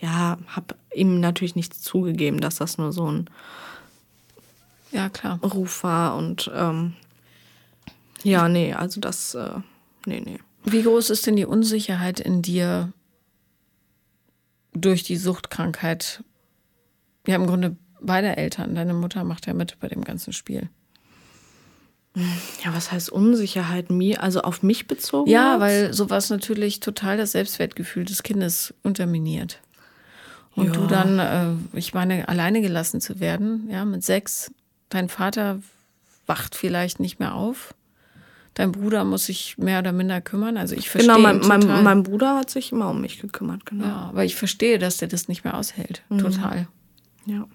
[0.00, 3.30] ja, habe ihm natürlich nichts zugegeben, dass das nur so ein
[4.90, 5.38] ja, klar.
[5.44, 6.16] Ruf war.
[6.16, 6.94] Und ähm,
[8.24, 9.60] ja, nee, also das, äh,
[10.06, 10.40] nee, nee.
[10.64, 12.92] Wie groß ist denn die Unsicherheit in dir
[14.72, 16.24] durch die Suchtkrankheit?
[17.28, 18.74] Ja, im Grunde beide Eltern.
[18.74, 20.68] Deine Mutter macht ja mit bei dem ganzen Spiel.
[22.14, 23.90] Ja, was heißt Unsicherheit?
[23.90, 25.30] Mir, also auf mich bezogen?
[25.30, 25.60] Ja, jetzt?
[25.60, 29.60] weil sowas natürlich total das Selbstwertgefühl des Kindes unterminiert.
[30.56, 30.72] Und ja.
[30.72, 34.50] du dann, äh, ich meine, alleine gelassen zu werden, ja, mit sechs,
[34.88, 35.60] dein Vater
[36.26, 37.74] wacht vielleicht nicht mehr auf.
[38.54, 40.56] Dein Bruder muss sich mehr oder minder kümmern.
[40.56, 41.14] Also ich verstehe.
[41.14, 43.84] Genau, mein, mein, mein Bruder hat sich immer um mich gekümmert, genau.
[43.84, 46.02] Ja, aber ich verstehe, dass der das nicht mehr aushält.
[46.08, 46.18] Mhm.
[46.18, 46.66] Total.
[47.26, 47.46] Ja.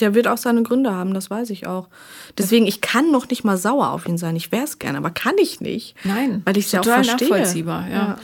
[0.00, 1.88] Der wird auch seine Gründe haben, das weiß ich auch.
[2.36, 4.34] Deswegen, ich kann noch nicht mal sauer auf ihn sein.
[4.34, 5.94] Ich wäre es gerne, aber kann ich nicht.
[6.04, 7.28] Nein, weil ich es ja auch verstehe.
[7.28, 7.88] nachvollziehbar.
[7.88, 7.94] Ja.
[7.94, 8.18] ja.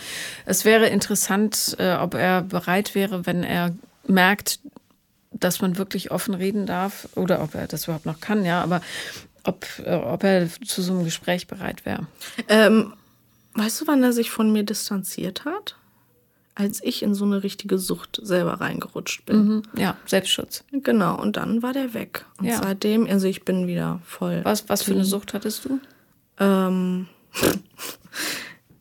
[0.47, 3.73] Es wäre interessant, äh, ob er bereit wäre, wenn er
[4.07, 4.59] merkt,
[5.33, 8.81] dass man wirklich offen reden darf oder ob er das überhaupt noch kann, ja, aber
[9.45, 12.07] ob, äh, ob er zu so einem Gespräch bereit wäre.
[12.49, 12.93] Ähm,
[13.55, 15.77] weißt du, wann er sich von mir distanziert hat?
[16.55, 19.47] Als ich in so eine richtige Sucht selber reingerutscht bin.
[19.47, 20.65] Mhm, ja, Selbstschutz.
[20.73, 22.27] Genau, und dann war der weg.
[22.39, 22.57] Und ja.
[22.63, 24.41] seitdem, also ich bin wieder voll.
[24.45, 25.81] Was, was für eine Sucht hattest du?
[26.39, 27.07] Ähm,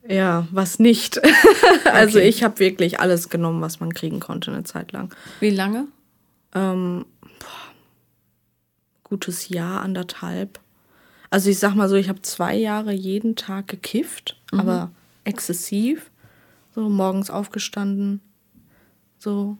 [0.07, 1.21] Ja, was nicht.
[1.93, 5.13] also ich habe wirklich alles genommen, was man kriegen konnte eine Zeit lang.
[5.39, 5.85] Wie lange?
[6.55, 7.05] Ähm,
[7.39, 7.73] boah,
[9.03, 10.59] gutes Jahr, anderthalb.
[11.29, 14.59] Also ich sag mal so, ich habe zwei Jahre jeden Tag gekifft, Mhm.
[14.61, 14.91] aber
[15.25, 16.09] exzessiv.
[16.79, 18.21] So morgens aufgestanden,
[19.17, 19.57] so.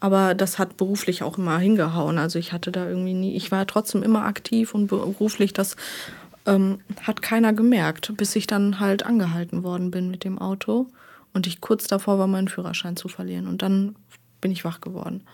[0.00, 2.16] Aber das hat beruflich auch immer hingehauen.
[2.16, 5.76] Also ich hatte da irgendwie nie, ich war trotzdem immer aktiv und beruflich, das
[6.46, 10.86] ähm, hat keiner gemerkt, bis ich dann halt angehalten worden bin mit dem Auto
[11.34, 13.46] und ich kurz davor war, meinen Führerschein zu verlieren.
[13.46, 13.94] Und dann
[14.40, 15.24] bin ich wach geworden.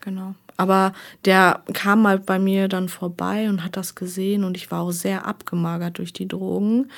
[0.00, 0.34] Genau.
[0.56, 0.92] Aber
[1.24, 4.90] der kam mal bei mir dann vorbei und hat das gesehen und ich war auch
[4.90, 6.90] sehr abgemagert durch die Drogen.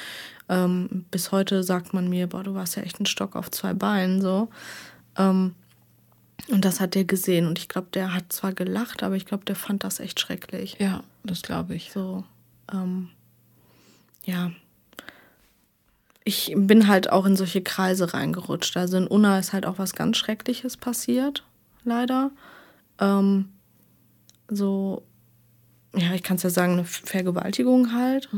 [0.48, 3.72] Ähm, bis heute sagt man mir, boah, du warst ja echt ein Stock auf zwei
[3.72, 4.48] Beinen so.
[5.16, 5.54] Ähm,
[6.48, 9.44] und das hat der gesehen und ich glaube, der hat zwar gelacht, aber ich glaube,
[9.44, 10.76] der fand das echt schrecklich.
[10.80, 11.92] Ja, das glaube ich.
[11.92, 12.24] So,
[12.72, 13.10] ähm,
[14.24, 14.50] ja.
[16.24, 18.76] Ich bin halt auch in solche Kreise reingerutscht.
[18.76, 21.44] Also in Unna ist halt auch was ganz Schreckliches passiert,
[21.84, 22.30] leider.
[23.02, 23.48] Ähm,
[24.48, 25.02] so,
[25.94, 28.28] ja, ich kann es ja sagen, eine Vergewaltigung halt.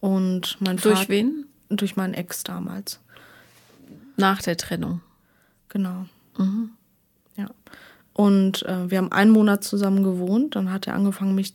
[0.00, 0.80] Und mein Mhm.
[0.80, 1.46] Durch Vater- wen?
[1.70, 3.00] Durch meinen Ex damals.
[4.16, 5.00] Nach der Trennung.
[5.68, 6.06] Genau.
[6.38, 6.70] Mhm.
[7.36, 7.46] Ja.
[8.14, 10.56] Und äh, wir haben einen Monat zusammen gewohnt.
[10.56, 11.54] Dann hat er angefangen, mich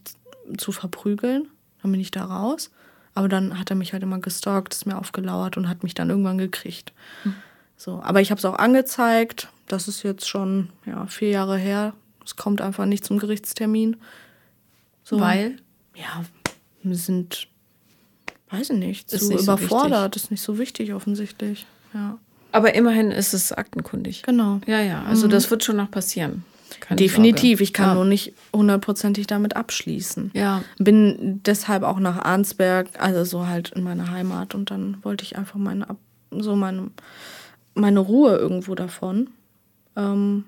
[0.57, 1.47] zu verprügeln.
[1.81, 2.69] Dann bin ich da raus.
[3.15, 6.09] Aber dann hat er mich halt immer gestalkt, ist mir aufgelauert und hat mich dann
[6.09, 6.93] irgendwann gekriegt.
[7.77, 9.49] So, aber ich habe es auch angezeigt.
[9.67, 11.93] Das ist jetzt schon ja, vier Jahre her.
[12.25, 13.97] Es kommt einfach nicht zum Gerichtstermin.
[15.03, 15.19] So.
[15.19, 15.57] Weil?
[15.95, 16.23] Ja,
[16.81, 17.47] wir sind,
[18.49, 20.15] weiß ich nicht, Ist zu nicht so überfordert.
[20.15, 21.65] ist nicht so wichtig offensichtlich.
[21.93, 22.17] Ja,
[22.51, 24.23] Aber immerhin ist es aktenkundig.
[24.23, 24.59] genau.
[24.65, 26.43] Ja, ja, also das wird schon noch passieren.
[26.79, 27.59] Keine Definitiv.
[27.59, 27.63] Sorge.
[27.63, 27.93] Ich kann ja.
[27.93, 30.31] nur nicht hundertprozentig damit abschließen.
[30.33, 34.55] Ja, Bin deshalb auch nach Arnsberg, also so halt in meine Heimat.
[34.55, 35.99] Und dann wollte ich einfach meine, Ab-
[36.31, 36.89] so meine,
[37.75, 39.29] meine Ruhe irgendwo davon.
[39.95, 40.45] Ähm,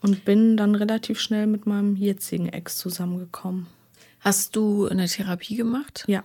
[0.00, 3.66] und bin dann relativ schnell mit meinem jetzigen Ex zusammengekommen.
[4.20, 6.04] Hast du eine Therapie gemacht?
[6.06, 6.24] Ja.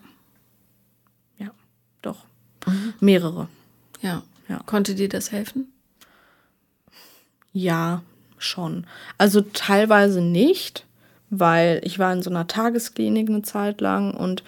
[1.38, 1.52] Ja,
[2.02, 2.26] doch.
[3.00, 3.48] Mehrere.
[4.02, 4.24] Ja.
[4.48, 4.62] Ja.
[4.66, 5.72] Konnte dir das helfen?
[7.52, 8.04] Ja,
[8.38, 8.86] schon.
[9.18, 10.86] Also teilweise nicht,
[11.30, 14.44] weil ich war in so einer Tagesklinik eine Zeit lang und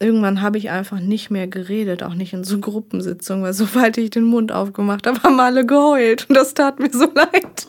[0.00, 4.10] irgendwann habe ich einfach nicht mehr geredet, auch nicht in so Gruppensitzungen, weil sobald ich
[4.10, 7.66] den Mund aufgemacht habe, haben alle geheult und das tat mir so leid,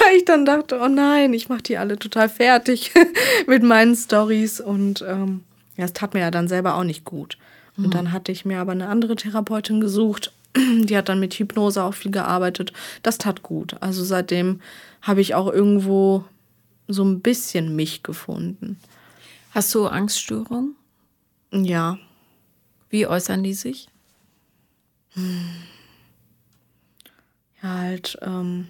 [0.00, 2.92] weil ich dann dachte, oh nein, ich mache die alle total fertig
[3.46, 5.42] mit meinen Stories und ähm,
[5.76, 7.38] ja, es tat mir ja dann selber auch nicht gut.
[7.76, 11.84] Und dann hatte ich mir aber eine andere Therapeutin gesucht, die hat dann mit Hypnose
[11.84, 12.72] auch viel gearbeitet.
[13.04, 13.76] Das tat gut.
[13.80, 14.60] Also seitdem
[15.00, 16.24] habe ich auch irgendwo
[16.88, 18.80] so ein bisschen mich gefunden.
[19.52, 20.74] Hast du Angststörungen?
[21.52, 21.98] Ja,
[22.90, 23.88] Wie äußern die sich?
[27.62, 28.68] ja halt ähm,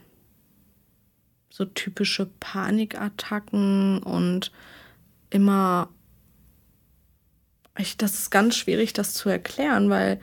[1.51, 4.51] so typische Panikattacken und
[5.31, 5.91] immer.
[7.77, 10.21] Ich, das ist ganz schwierig, das zu erklären, weil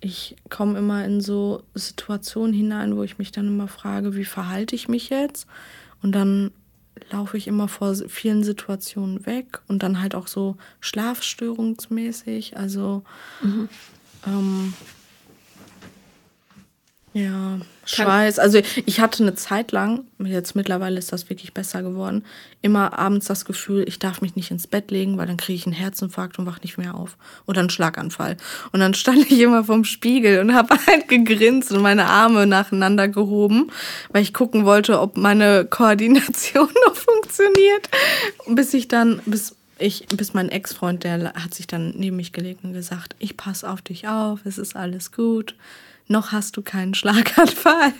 [0.00, 4.74] ich komme immer in so Situationen hinein, wo ich mich dann immer frage, wie verhalte
[4.76, 5.46] ich mich jetzt?
[6.02, 6.52] Und dann
[7.10, 12.56] laufe ich immer vor vielen Situationen weg und dann halt auch so schlafstörungsmäßig.
[12.56, 13.02] Also
[14.26, 14.74] ähm,
[17.14, 18.40] ja, Schweiß.
[18.40, 22.24] Also ich hatte eine Zeit lang, jetzt mittlerweile ist das wirklich besser geworden,
[22.60, 25.64] immer abends das Gefühl, ich darf mich nicht ins Bett legen, weil dann kriege ich
[25.64, 27.16] einen Herzinfarkt und wach nicht mehr auf.
[27.46, 28.36] Oder einen Schlaganfall.
[28.72, 33.06] Und dann stand ich immer vorm Spiegel und habe halt gegrinst und meine Arme nacheinander
[33.06, 33.70] gehoben,
[34.10, 37.90] weil ich gucken wollte, ob meine Koordination noch funktioniert.
[38.48, 42.64] Bis ich dann, bis ich, bis mein Ex-Freund, der hat sich dann neben mich gelegt
[42.64, 45.54] und gesagt, ich passe auf dich auf, es ist alles gut.
[46.08, 47.92] Noch hast du keinen Schlaganfall.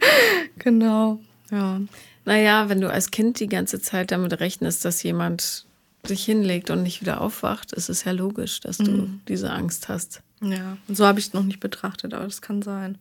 [0.58, 1.80] genau, ja.
[2.24, 5.64] Naja, wenn du als Kind die ganze Zeit damit rechnest, dass jemand
[6.04, 10.22] sich hinlegt und nicht wieder aufwacht, ist es ja logisch, dass du diese Angst hast.
[10.40, 12.98] Ja, so habe ich es noch nicht betrachtet, aber das kann sein.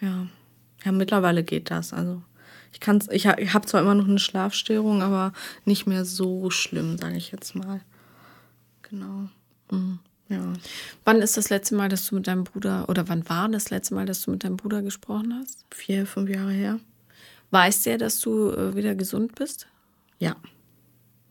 [0.00, 0.26] Ja,
[0.84, 1.92] ja mittlerweile geht das.
[1.92, 2.22] Also
[2.72, 5.32] ich kann's, ich, ha- ich habe zwar immer noch eine Schlafstörung, aber
[5.64, 7.80] nicht mehr so schlimm, sage ich jetzt mal.
[8.82, 9.28] Genau.
[10.28, 10.52] Ja.
[11.04, 13.94] Wann ist das letzte Mal, dass du mit deinem Bruder, oder wann war das letzte
[13.94, 15.64] Mal, dass du mit deinem Bruder gesprochen hast?
[15.70, 16.78] Vier, fünf Jahre her.
[17.50, 19.68] Weiß der, dass du äh, wieder gesund bist?
[20.18, 20.36] Ja.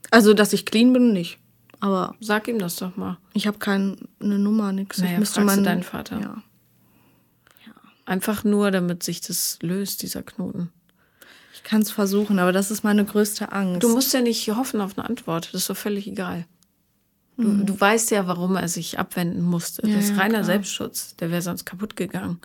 [0.09, 1.37] Also, dass ich clean bin, nicht.
[1.79, 3.17] Aber Sag ihm das doch mal.
[3.33, 4.97] ich habe keine Nummer, nichts.
[4.97, 6.19] Naja, ich müsste fragst du deinen Vater?
[6.19, 6.43] Ja.
[8.05, 10.71] Einfach nur, damit sich das löst, dieser Knoten.
[11.53, 13.83] Ich kann es versuchen, aber das ist meine größte Angst.
[13.83, 15.47] Du musst ja nicht hoffen auf eine Antwort.
[15.47, 16.45] Das ist doch völlig egal.
[17.38, 17.65] Du, mhm.
[17.65, 19.88] du weißt ja, warum er sich abwenden musste.
[19.88, 20.43] Ja, das ist reiner klar.
[20.43, 21.15] Selbstschutz.
[21.17, 22.39] Der wäre sonst kaputt gegangen.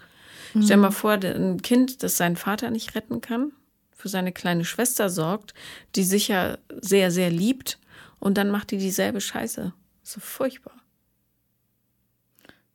[0.62, 0.82] Stell Mhm.
[0.82, 3.52] mal vor, ein Kind, das seinen Vater nicht retten kann,
[3.96, 5.54] für seine kleine Schwester sorgt,
[5.96, 7.78] die sicher sehr, sehr liebt
[8.18, 9.72] und dann macht die dieselbe Scheiße.
[10.02, 10.74] So furchtbar.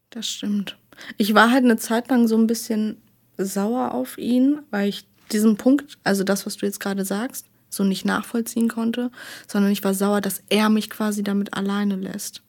[0.10, 0.78] Das stimmt.
[1.18, 3.02] Ich war halt eine Zeit lang so ein bisschen
[3.38, 7.84] sauer auf ihn, weil ich diesen Punkt, also das, was du jetzt gerade sagst, so
[7.84, 9.12] nicht nachvollziehen konnte,
[9.48, 12.42] sondern ich war sauer, dass er mich quasi damit alleine lässt.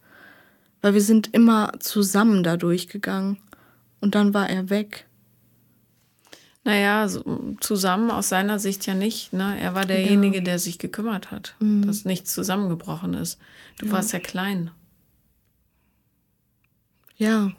[0.81, 3.39] Weil wir sind immer zusammen da durchgegangen
[4.01, 5.07] und dann war er weg.
[6.65, 9.33] Naja, so, zusammen aus seiner Sicht ja nicht.
[9.33, 9.59] Ne?
[9.61, 13.39] Er war derjenige, der sich gekümmert hat, dass nichts zusammengebrochen ist.
[13.79, 14.71] Du warst ja klein.
[17.17, 17.53] Ja,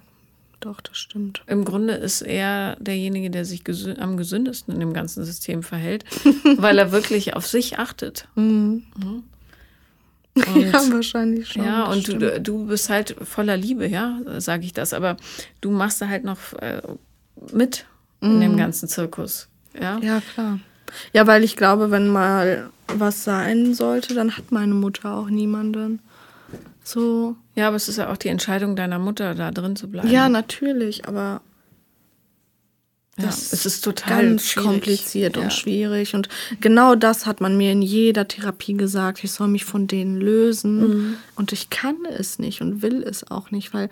[0.59, 1.43] doch, das stimmt.
[1.47, 6.05] Im Grunde ist er derjenige, der sich gesü am gesündesten in dem ganzen System verhält,
[6.57, 8.27] weil er wirklich auf sich achtet.
[8.35, 8.83] Mhm.
[10.35, 11.63] Und, ja, wahrscheinlich schon.
[11.63, 12.21] ja, und stimmt.
[12.21, 14.93] du, du bist halt voller Liebe, ja, sage ich das.
[14.93, 15.17] Aber
[15.59, 16.81] du machst da halt noch äh,
[17.51, 17.85] mit
[18.21, 19.47] in dem ganzen Zirkus.
[19.79, 19.97] Ja?
[19.99, 20.59] Ja, klar.
[21.13, 25.99] Ja, weil ich glaube, wenn mal was sein sollte, dann hat meine Mutter auch niemanden.
[26.83, 27.35] So.
[27.59, 30.09] Ja, aber es ist ja auch die Entscheidung deiner Mutter, da drin zu bleiben.
[30.09, 31.41] Ja, natürlich, aber
[33.17, 34.67] Ja, das es ist total ganz schwierig.
[34.69, 35.43] kompliziert Ja.
[35.43, 36.15] und schwierig.
[36.15, 36.29] Und
[36.61, 39.23] genau das hat man mir in jeder Therapie gesagt.
[39.23, 40.79] Ich soll mich von denen lösen.
[40.79, 41.15] Mhm.
[41.35, 43.89] Und ich kann es nicht und will es auch nicht, weil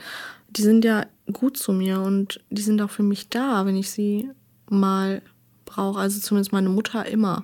[0.49, 3.91] die sind ja gut zu mir und die sind auch für mich da, wenn ich
[3.91, 4.30] sie
[4.70, 5.22] mal
[5.65, 5.99] brauche.
[5.99, 7.43] Also zumindest meine Mutter immer.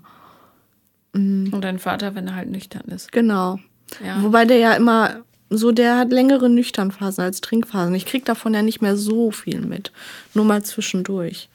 [1.13, 3.11] Und dein Vater, wenn er halt nüchtern ist.
[3.11, 3.59] Genau.
[4.03, 4.24] Ja.
[4.24, 7.94] Wobei der ja immer so, der hat längere Nüchternphasen als Trinkphasen.
[7.96, 9.91] Ich krieg davon ja nicht mehr so viel mit.
[10.34, 11.50] Nur mal zwischendurch.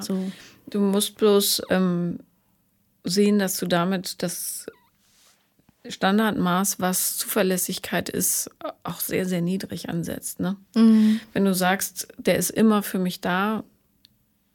[0.00, 0.30] So.
[0.70, 2.20] Du musst bloß ähm,
[3.04, 4.64] sehen, dass du damit das
[5.86, 8.50] Standardmaß, was Zuverlässigkeit ist,
[8.84, 10.40] auch sehr, sehr niedrig ansetzt.
[10.40, 10.56] Ne?
[10.74, 13.64] Wenn du sagst, der ist immer für mich da,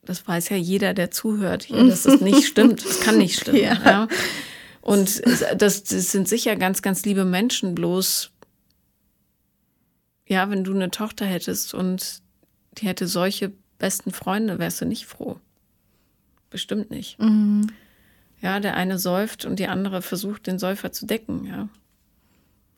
[0.03, 2.83] das weiß ja jeder, der zuhört hier, dass das nicht stimmt.
[2.83, 3.59] Das kann nicht stimmen.
[3.59, 3.77] Ja.
[3.85, 4.07] Ja.
[4.81, 8.31] Und es- das, das sind sicher ganz, ganz liebe Menschen, bloß,
[10.29, 12.21] ja, wenn du eine Tochter hättest und
[12.77, 15.39] die hätte solche besten Freunde, wärst du nicht froh.
[16.49, 17.17] Bestimmt nicht.
[18.39, 21.67] Ja, der eine säuft und die andere versucht, den Säufer zu decken, ja.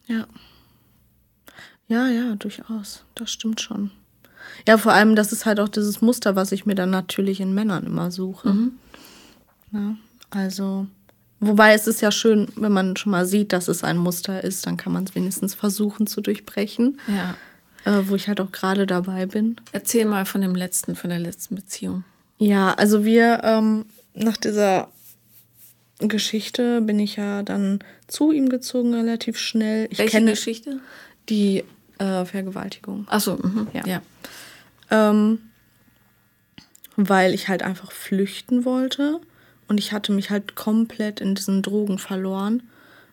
[0.08, 0.28] Ja.
[1.88, 3.06] Ja, ja, durchaus.
[3.16, 3.92] Das stimmt schon.
[4.68, 7.54] Ja, vor allem, das ist halt auch dieses Muster, was ich mir dann natürlich in
[7.54, 8.72] Männern immer suche.
[9.72, 9.96] Ja,
[10.30, 10.88] also,
[11.42, 14.66] wobei es ist ja schön, wenn man schon mal sieht, dass es ein Muster ist,
[14.66, 17.36] dann kann man es wenigstens versuchen zu durchbrechen, Ja.
[17.86, 19.58] äh, wo ich halt auch gerade dabei bin.
[19.74, 22.04] Erzähl mal von dem letzten, von der letzten Beziehung.
[22.38, 24.88] Ja, also wir, ähm, nach dieser
[26.00, 29.88] Geschichte bin ich ja dann zu ihm gezogen, relativ schnell.
[29.92, 30.80] Ich Welche kenne Geschichte?
[31.30, 31.64] die
[32.00, 33.06] äh, Vergewaltigung.
[33.10, 33.68] Achso, mhm.
[33.74, 33.84] Ja.
[33.86, 34.02] ja.
[34.90, 35.40] Ähm,
[36.98, 39.22] weil ich halt einfach flüchten wollte.
[39.72, 42.62] Und ich hatte mich halt komplett in diesen Drogen verloren.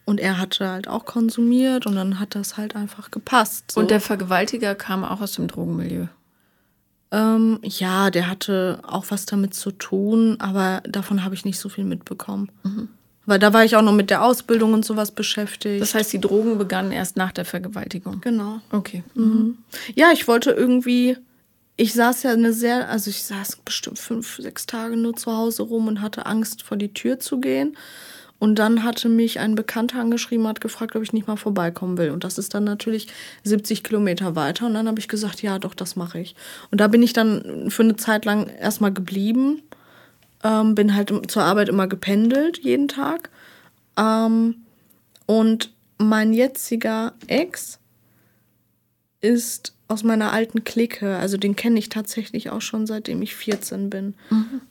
[0.04, 3.70] Und er hatte halt auch konsumiert und dann hat das halt einfach gepasst.
[3.70, 3.78] So.
[3.80, 6.06] Und der Vergewaltiger kam auch aus dem Drogenmilieu.
[7.12, 11.68] ähm, ja, der hatte auch was damit zu tun, aber davon habe ich nicht so
[11.68, 12.50] viel mitbekommen.
[13.24, 15.80] Weil da war ich auch noch mit der Ausbildung und sowas beschäftigt.
[15.80, 18.20] Das heißt, die Drogen begannen erst nach der Vergewaltigung.
[18.20, 18.58] genau.
[18.72, 19.04] Okay.
[19.94, 21.18] Ja, ich wollte irgendwie.
[21.80, 25.62] Ich saß ja eine sehr, also ich saß bestimmt fünf, sechs Tage nur zu Hause
[25.62, 27.76] rum und hatte Angst, vor die Tür zu gehen.
[28.40, 32.10] Und dann hatte mich ein Bekannter angeschrieben, hat gefragt, ob ich nicht mal vorbeikommen will.
[32.10, 33.06] Und das ist dann natürlich
[33.44, 34.66] 70 Kilometer weiter.
[34.66, 36.34] Und dann habe ich gesagt, ja, doch, das mache ich.
[36.72, 39.62] Und da bin ich dann für eine Zeit lang erstmal geblieben.
[40.42, 43.30] Ähm, bin halt zur Arbeit immer gependelt, jeden Tag.
[43.96, 44.56] Ähm,
[45.26, 47.78] und mein jetziger Ex
[49.20, 51.16] ist aus meiner alten Clique.
[51.16, 54.14] Also den kenne ich tatsächlich auch schon seitdem ich 14 bin.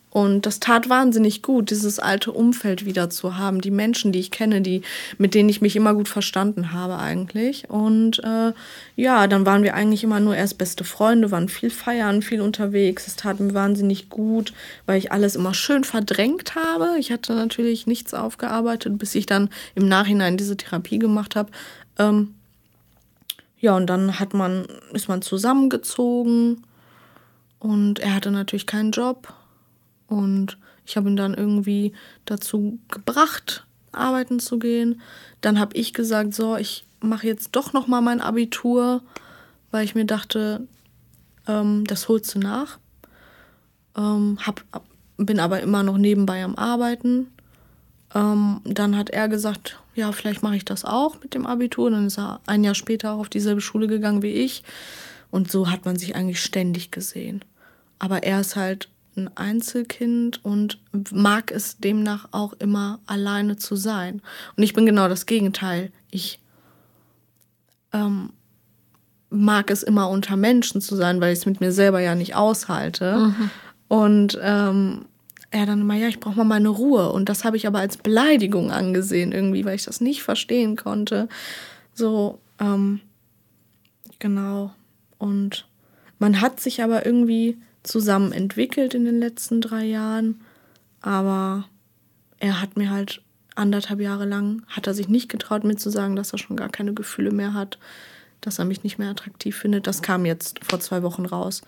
[0.10, 3.62] Und das tat wahnsinnig gut, dieses alte Umfeld wieder zu haben.
[3.62, 4.82] Die Menschen, die ich kenne, die,
[5.18, 7.70] mit denen ich mich immer gut verstanden habe eigentlich.
[7.70, 8.54] Und äh,
[8.96, 13.06] ja, dann waren wir eigentlich immer nur erst beste Freunde, waren viel feiern, viel unterwegs.
[13.06, 14.54] Es tat mir wahnsinnig gut,
[14.86, 16.96] weil ich alles immer schön verdrängt habe.
[17.00, 21.52] Ich hatte natürlich nichts aufgearbeitet, bis ich dann im Nachhinein diese Therapie gemacht habe.
[22.00, 22.34] Ähm,
[23.60, 26.64] ja, und dann hat man, ist man zusammengezogen
[27.60, 29.34] und er hatte natürlich keinen Job.
[30.08, 31.94] Und ich habe ihn dann irgendwie
[32.26, 35.02] dazu gebracht, arbeiten zu gehen.
[35.42, 39.02] Dann habe ich gesagt, so, ich mache jetzt doch noch mal mein Abitur,
[39.72, 40.68] weil ich mir dachte,
[41.48, 42.78] ähm, das holst du nach.
[43.98, 44.64] Ähm, hab,
[45.18, 47.28] bin aber immer noch nebenbei am Arbeiten.
[48.14, 51.90] Ähm, dann hat er gesagt, ja, vielleicht mache ich das auch mit dem Abitur.
[51.90, 54.64] Dann ist er ein Jahr später auch auf dieselbe Schule gegangen wie ich.
[55.32, 57.44] Und so hat man sich eigentlich ständig gesehen.
[58.00, 60.80] Aber er ist halt ein Einzelkind und
[61.12, 64.22] mag es demnach auch immer alleine zu sein.
[64.56, 65.92] Und ich bin genau das Gegenteil.
[66.12, 66.40] Ich
[67.92, 68.32] ähm,
[69.32, 72.36] mag es immer unter Menschen zu sein, weil ich es mit mir selber ja nicht
[72.36, 73.18] aushalte.
[73.18, 73.50] Mhm.
[73.88, 75.06] Und ähm,
[75.52, 77.12] er dann immer, ja, ich brauche mal meine Ruhe.
[77.12, 81.30] Und das habe ich aber als Beleidigung angesehen irgendwie, weil ich das nicht verstehen konnte.
[81.94, 83.00] So, ähm,
[84.20, 84.74] genau.
[85.18, 85.68] Und
[86.20, 90.42] man hat sich aber irgendwie zusammen entwickelt in den letzten drei Jahren.
[91.02, 91.66] Aber
[92.40, 93.22] er hat mir halt
[93.56, 96.70] anderthalb Jahre lang, hat er sich nicht getraut, mir zu sagen, dass er schon gar
[96.70, 97.80] keine Gefühle mehr hat,
[98.42, 99.88] dass er mich nicht mehr attraktiv findet.
[99.88, 101.62] Das kam jetzt vor zwei Wochen raus.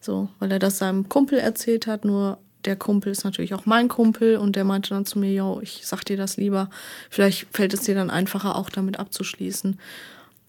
[0.00, 3.88] So, weil er das seinem Kumpel erzählt hat, nur der Kumpel ist natürlich auch mein
[3.88, 6.70] Kumpel und der meinte dann zu mir, yo, ich sag dir das lieber.
[7.10, 9.78] Vielleicht fällt es dir dann einfacher, auch damit abzuschließen.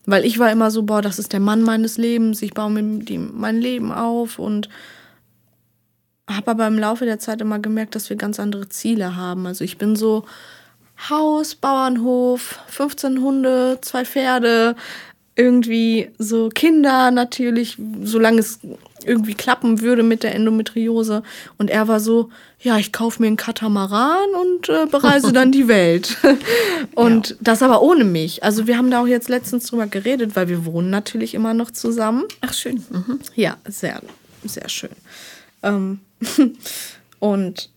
[0.06, 3.20] Weil ich war immer so, boah, das ist der Mann meines Lebens, ich baue mir
[3.20, 4.70] mein Leben auf und
[6.30, 9.46] habe aber im Laufe der Zeit immer gemerkt, dass wir ganz andere Ziele haben.
[9.46, 10.26] Also ich bin so
[11.10, 14.76] Haus, Bauernhof, 15 Hunde, zwei Pferde,
[15.36, 18.60] irgendwie so Kinder natürlich, solange es
[19.06, 21.24] irgendwie klappen würde mit der Endometriose.
[21.58, 22.30] Und er war so,
[22.60, 26.18] ja, ich kaufe mir einen Katamaran und äh, bereise dann die Welt.
[26.96, 27.36] und ja.
[27.42, 28.44] das aber ohne mich.
[28.44, 31.72] Also wir haben da auch jetzt letztens drüber geredet, weil wir wohnen natürlich immer noch
[31.72, 32.24] zusammen.
[32.42, 32.84] Ach schön.
[32.90, 33.20] Mhm.
[33.36, 34.02] Ja, sehr,
[34.44, 34.90] sehr schön.
[35.64, 36.00] Ähm
[37.20, 37.70] und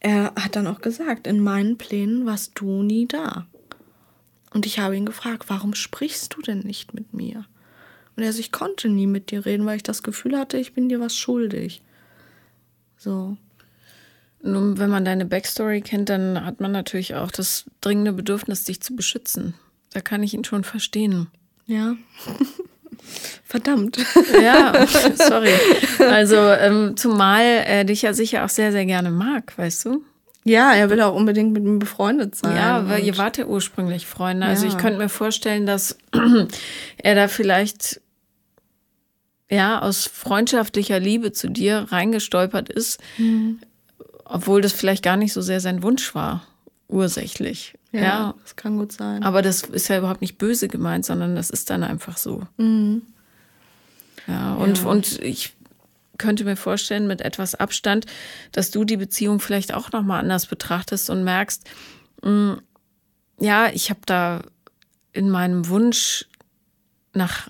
[0.00, 3.46] er hat dann auch gesagt, in meinen Plänen warst du nie da.
[4.52, 7.44] Und ich habe ihn gefragt, warum sprichst du denn nicht mit mir?
[8.16, 10.72] Und er so, ich konnte nie mit dir reden, weil ich das Gefühl hatte, ich
[10.72, 11.82] bin dir was schuldig.
[12.96, 13.36] So.
[14.42, 18.80] Nun, wenn man deine Backstory kennt, dann hat man natürlich auch das dringende Bedürfnis, dich
[18.80, 19.54] zu beschützen.
[19.92, 21.28] Da kann ich ihn schon verstehen.
[21.66, 21.96] Ja.
[23.44, 23.98] Verdammt.
[24.42, 24.86] Ja,
[25.16, 25.52] sorry.
[25.98, 30.02] Also, ähm, zumal er dich ja sicher auch sehr, sehr gerne mag, weißt du?
[30.44, 32.56] Ja, er will auch unbedingt mit mir befreundet sein.
[32.56, 34.46] Ja, weil ihr wart ja ursprünglich Freunde.
[34.46, 34.70] Also ja.
[34.70, 35.98] ich könnte mir vorstellen, dass
[36.98, 38.00] er da vielleicht
[39.50, 43.60] ja aus freundschaftlicher Liebe zu dir reingestolpert ist, mhm.
[44.24, 46.46] obwohl das vielleicht gar nicht so sehr sein Wunsch war,
[46.88, 47.74] ursächlich.
[47.92, 49.22] Ja, ja, das kann gut sein.
[49.22, 52.42] Aber das ist ja überhaupt nicht böse gemeint, sondern das ist dann einfach so.
[52.56, 53.02] Mhm.
[54.26, 54.86] Ja, und, ja.
[54.86, 55.54] und ich
[56.18, 58.06] könnte mir vorstellen, mit etwas Abstand,
[58.52, 61.64] dass du die Beziehung vielleicht auch nochmal anders betrachtest und merkst,
[62.22, 62.60] mh, mm,
[63.38, 64.42] ja, ich habe da
[65.12, 66.26] in meinem Wunsch
[67.12, 67.48] nach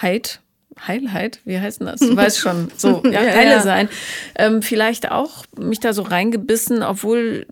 [0.00, 0.40] Heilheit,
[0.86, 2.00] Heilheit, wie heißt denn das?
[2.00, 3.62] Du weißt schon, so, ja, heile ja.
[3.62, 3.88] sein,
[4.36, 7.46] ähm, vielleicht auch mich da so reingebissen, obwohl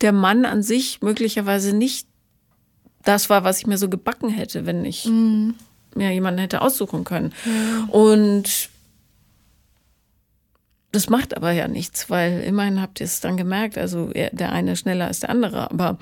[0.00, 2.06] der Mann an sich möglicherweise nicht
[3.04, 5.54] das war, was ich mir so gebacken hätte, wenn ich mhm
[5.96, 7.32] ja, jemanden hätte aussuchen können.
[7.44, 7.88] Ja.
[7.92, 8.70] Und
[10.90, 13.78] das macht aber ja nichts, weil immerhin habt ihr es dann gemerkt.
[13.78, 15.70] Also der eine schneller als der andere.
[15.70, 15.98] Aber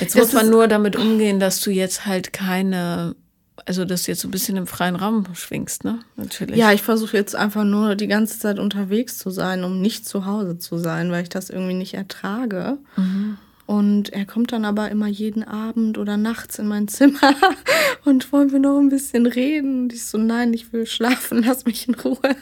[0.00, 3.16] jetzt das muss man nur damit umgehen, dass du jetzt halt keine,
[3.64, 6.00] also dass du jetzt so ein bisschen im freien Raum schwingst, ne?
[6.16, 6.56] Natürlich.
[6.56, 10.26] Ja, ich versuche jetzt einfach nur die ganze Zeit unterwegs zu sein, um nicht zu
[10.26, 12.78] Hause zu sein, weil ich das irgendwie nicht ertrage.
[12.96, 13.38] Mhm.
[13.66, 17.34] Und er kommt dann aber immer jeden Abend oder nachts in mein Zimmer
[18.04, 19.82] und wollen wir noch ein bisschen reden.
[19.82, 22.36] Und ich so, nein, ich will schlafen, lass mich in Ruhe.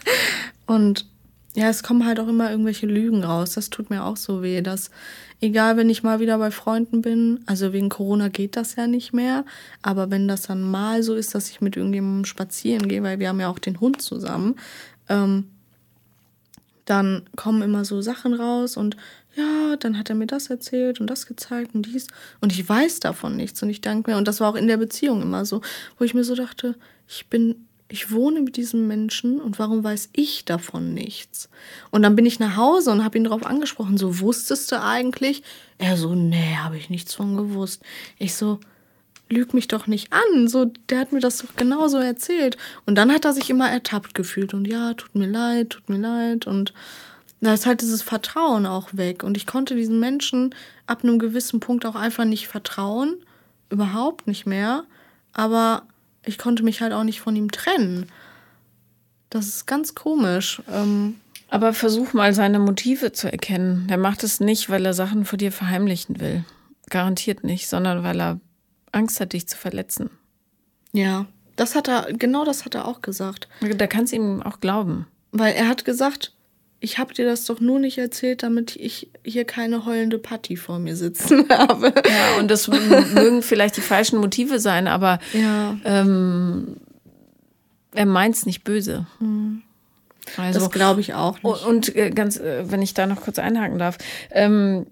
[0.67, 1.07] Und
[1.57, 3.55] ja, es kommen halt auch immer irgendwelche Lügen raus.
[3.55, 4.91] Das tut mir auch so weh, dass
[5.41, 9.13] egal, wenn ich mal wieder bei Freunden bin, also wegen Corona geht das ja nicht
[9.13, 9.45] mehr,
[9.81, 13.29] aber wenn das dann mal so ist, dass ich mit irgendjemandem spazieren gehe, weil wir
[13.29, 14.57] haben ja auch den Hund zusammen,
[15.09, 15.49] ähm,
[16.87, 18.97] dann kommen immer so Sachen raus und
[19.37, 22.07] ja, dann hat er mir das erzählt und das gezeigt und dies.
[22.41, 23.61] Und ich weiß davon nichts.
[23.63, 25.61] Und ich danke mir, und das war auch in der Beziehung immer so,
[25.99, 26.77] wo ich mir so dachte,
[27.09, 31.49] ich bin, ich wohne mit diesem Menschen und warum weiß ich davon nichts?
[31.91, 35.43] Und dann bin ich nach Hause und habe ihn darauf angesprochen, so wusstest du eigentlich?
[35.79, 37.83] Er so, nee, habe ich nichts von gewusst.
[38.19, 38.59] Ich so,
[39.29, 40.49] lüg mich doch nicht an.
[40.49, 42.57] So, der hat mir das doch genauso erzählt.
[42.87, 45.99] Und dann hat er sich immer ertappt gefühlt und ja, tut mir leid, tut mir
[45.99, 46.73] leid und
[47.41, 49.23] da ist halt dieses Vertrauen auch weg.
[49.23, 50.55] Und ich konnte diesen Menschen
[50.87, 53.17] ab einem gewissen Punkt auch einfach nicht vertrauen.
[53.69, 54.85] Überhaupt nicht mehr.
[55.35, 55.83] Aber
[56.27, 58.07] ich konnte mich halt auch nicht von ihm trennen.
[59.31, 60.63] Das ist ganz komisch.
[60.73, 61.17] Ähm
[61.49, 63.87] aber versuch mal seine Motive zu erkennen.
[63.89, 66.45] Der macht es nicht, weil er Sachen vor dir verheimlichen will.
[66.91, 68.41] Garantiert nicht, sondern weil er
[68.93, 70.11] Angst hat, dich zu verletzen.
[70.93, 73.49] Ja, das hat er, genau das hat er auch gesagt.
[73.61, 75.07] Da kannst du ihm auch glauben.
[75.33, 76.34] Weil er hat gesagt,
[76.85, 80.79] ich habe dir das doch nur nicht erzählt, damit ich hier keine heulende Patti vor
[80.79, 81.95] mir sitzen habe.
[82.07, 85.77] Ja, und das mögen vielleicht die falschen Motive sein, aber Ja.
[85.85, 86.77] ähm,
[87.95, 89.07] er meint es nicht böse.
[90.37, 91.67] Also, das glaube ich auch und, nicht.
[91.67, 93.97] und äh, ganz, äh, wenn ich da noch kurz einhaken darf,
[94.31, 94.87] ähm,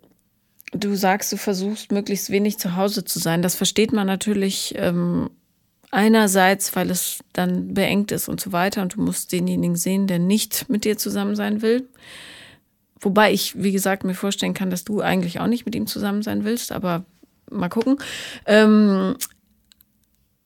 [0.73, 3.43] du sagst, du versuchst möglichst wenig zu Hause zu sein.
[3.43, 5.29] Das versteht man natürlich ähm,
[5.93, 10.19] einerseits, weil es dann beengt ist und so weiter und du musst denjenigen sehen, der
[10.19, 11.89] nicht mit dir zusammen sein will.
[12.99, 16.23] Wobei ich, wie gesagt, mir vorstellen kann, dass du eigentlich auch nicht mit ihm zusammen
[16.23, 17.05] sein willst, aber
[17.51, 17.99] mal gucken.
[18.47, 19.17] Ähm,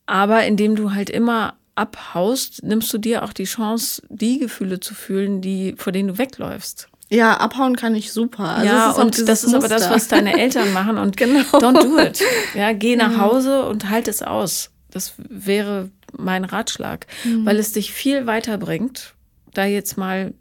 [0.07, 4.94] aber indem du halt immer abhaust, nimmst du dir auch die Chance, die Gefühle zu
[4.94, 6.88] fühlen, die, vor denen du wegläufst.
[7.09, 8.44] Ja, abhauen kann ich super.
[8.44, 9.94] Also ja, und das ist aber das, Muster.
[9.94, 11.40] was deine Eltern machen und Genau.
[11.59, 12.20] don't do it.
[12.55, 14.70] Ja, geh nach Hause und halt es aus.
[14.97, 17.44] Das wäre mein Ratschlag, Mhm.
[17.44, 19.14] weil es dich viel weiterbringt,
[19.53, 20.32] da jetzt mal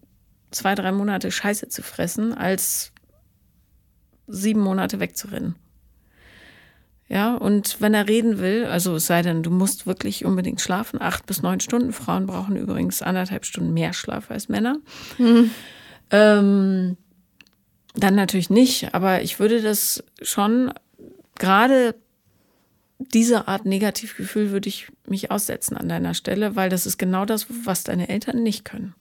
[0.51, 2.93] zwei, drei Monate Scheiße zu fressen, als
[4.27, 5.55] sieben Monate wegzurennen.
[7.07, 10.99] Ja, und wenn er reden will, also es sei denn, du musst wirklich unbedingt schlafen,
[11.01, 11.93] acht bis neun Stunden.
[11.93, 14.77] Frauen brauchen übrigens anderthalb Stunden mehr Schlaf als Männer.
[16.09, 16.97] Ähm,
[17.93, 20.71] dann natürlich nicht, aber ich würde das schon,
[21.37, 21.95] gerade
[23.13, 27.47] diese Art Negativgefühl würde ich mich aussetzen an deiner Stelle, weil das ist genau das,
[27.65, 28.93] was deine Eltern nicht können.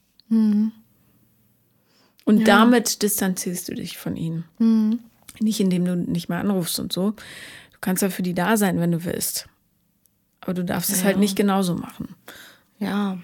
[2.25, 4.45] Und damit distanzierst du dich von ihnen.
[5.39, 7.11] Nicht indem du nicht mehr anrufst und so.
[7.11, 9.47] Du kannst ja für die da sein, wenn du willst.
[10.41, 12.15] Aber du darfst es halt nicht genauso machen.
[12.79, 13.17] Ja,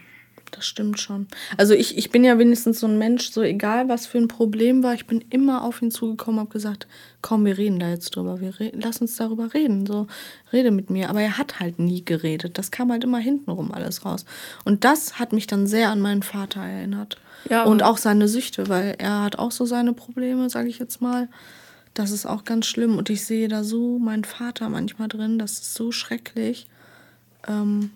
[0.52, 1.28] das stimmt schon.
[1.58, 4.84] Also ich, ich bin ja wenigstens so ein Mensch, so egal was für ein Problem
[4.84, 6.88] war, ich bin immer auf ihn zugekommen, habe gesagt,
[7.22, 10.08] komm, wir reden da jetzt drüber, wir re lass uns darüber reden, so
[10.52, 11.10] rede mit mir.
[11.10, 14.26] Aber er hat halt nie geredet, das kam halt immer hintenrum alles raus.
[14.66, 17.18] Und das hat mich dann sehr an meinen Vater erinnert.
[17.50, 21.02] Ja, Und auch seine Süchte, weil er hat auch so seine Probleme, sage ich jetzt
[21.02, 21.28] mal.
[21.94, 25.54] Das ist auch ganz schlimm und ich sehe da so meinen Vater manchmal drin, das
[25.54, 26.68] ist so schrecklich.
[27.48, 27.92] Ähm,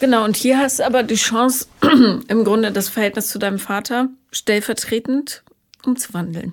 [0.00, 1.66] Genau, und hier hast du aber die Chance,
[2.28, 5.42] im Grunde das Verhältnis zu deinem Vater stellvertretend
[5.84, 6.52] umzuwandeln.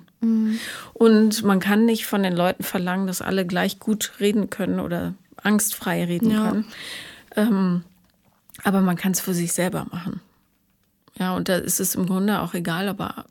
[0.94, 5.14] Und man kann nicht von den Leuten verlangen, dass alle gleich gut reden können oder
[5.42, 6.48] angstfrei reden Ja.
[6.48, 6.64] können.
[7.36, 7.82] Ähm,
[8.62, 10.20] aber man kann es für sich selber machen.
[11.18, 13.24] Ja, und da ist es im Grunde auch egal, ob er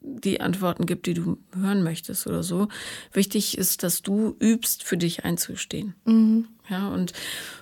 [0.00, 2.68] die Antworten gibt, die du hören möchtest oder so.
[3.12, 5.94] Wichtig ist, dass du übst, für dich einzustehen.
[6.68, 7.12] Ja, und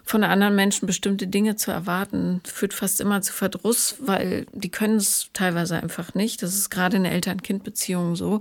[0.05, 4.97] von anderen Menschen bestimmte Dinge zu erwarten, führt fast immer zu Verdruss, weil die können
[4.97, 6.43] es teilweise einfach nicht.
[6.43, 8.41] Das ist gerade in der Eltern-Kind-Beziehung so.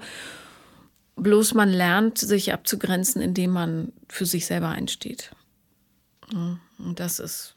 [1.15, 5.31] Bloß man lernt, sich abzugrenzen, indem man für sich selber einsteht.
[6.31, 7.55] Ja, Und das ist,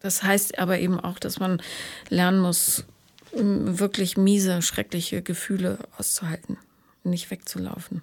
[0.00, 1.60] das heißt aber eben auch, dass man
[2.08, 2.84] lernen muss,
[3.32, 6.56] m, wirklich miese, schreckliche Gefühle auszuhalten,
[7.04, 8.02] nicht wegzulaufen.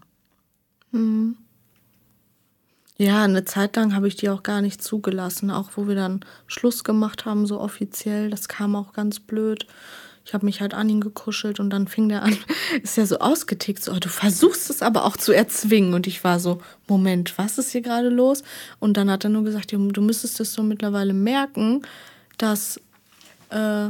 [2.97, 6.21] Ja, eine Zeit lang habe ich die auch gar nicht zugelassen, auch wo wir dann
[6.47, 8.29] Schluss gemacht haben, so offiziell.
[8.29, 9.67] Das kam auch ganz blöd.
[10.23, 12.37] Ich habe mich halt an ihn gekuschelt und dann fing der an,
[12.83, 15.93] ist ja so ausgetickt, so, oh, du versuchst es aber auch zu erzwingen.
[15.93, 18.43] Und ich war so, Moment, was ist hier gerade los?
[18.79, 21.81] Und dann hat er nur gesagt, du du müsstest es so mittlerweile merken,
[22.37, 22.79] dass,
[23.49, 23.89] äh,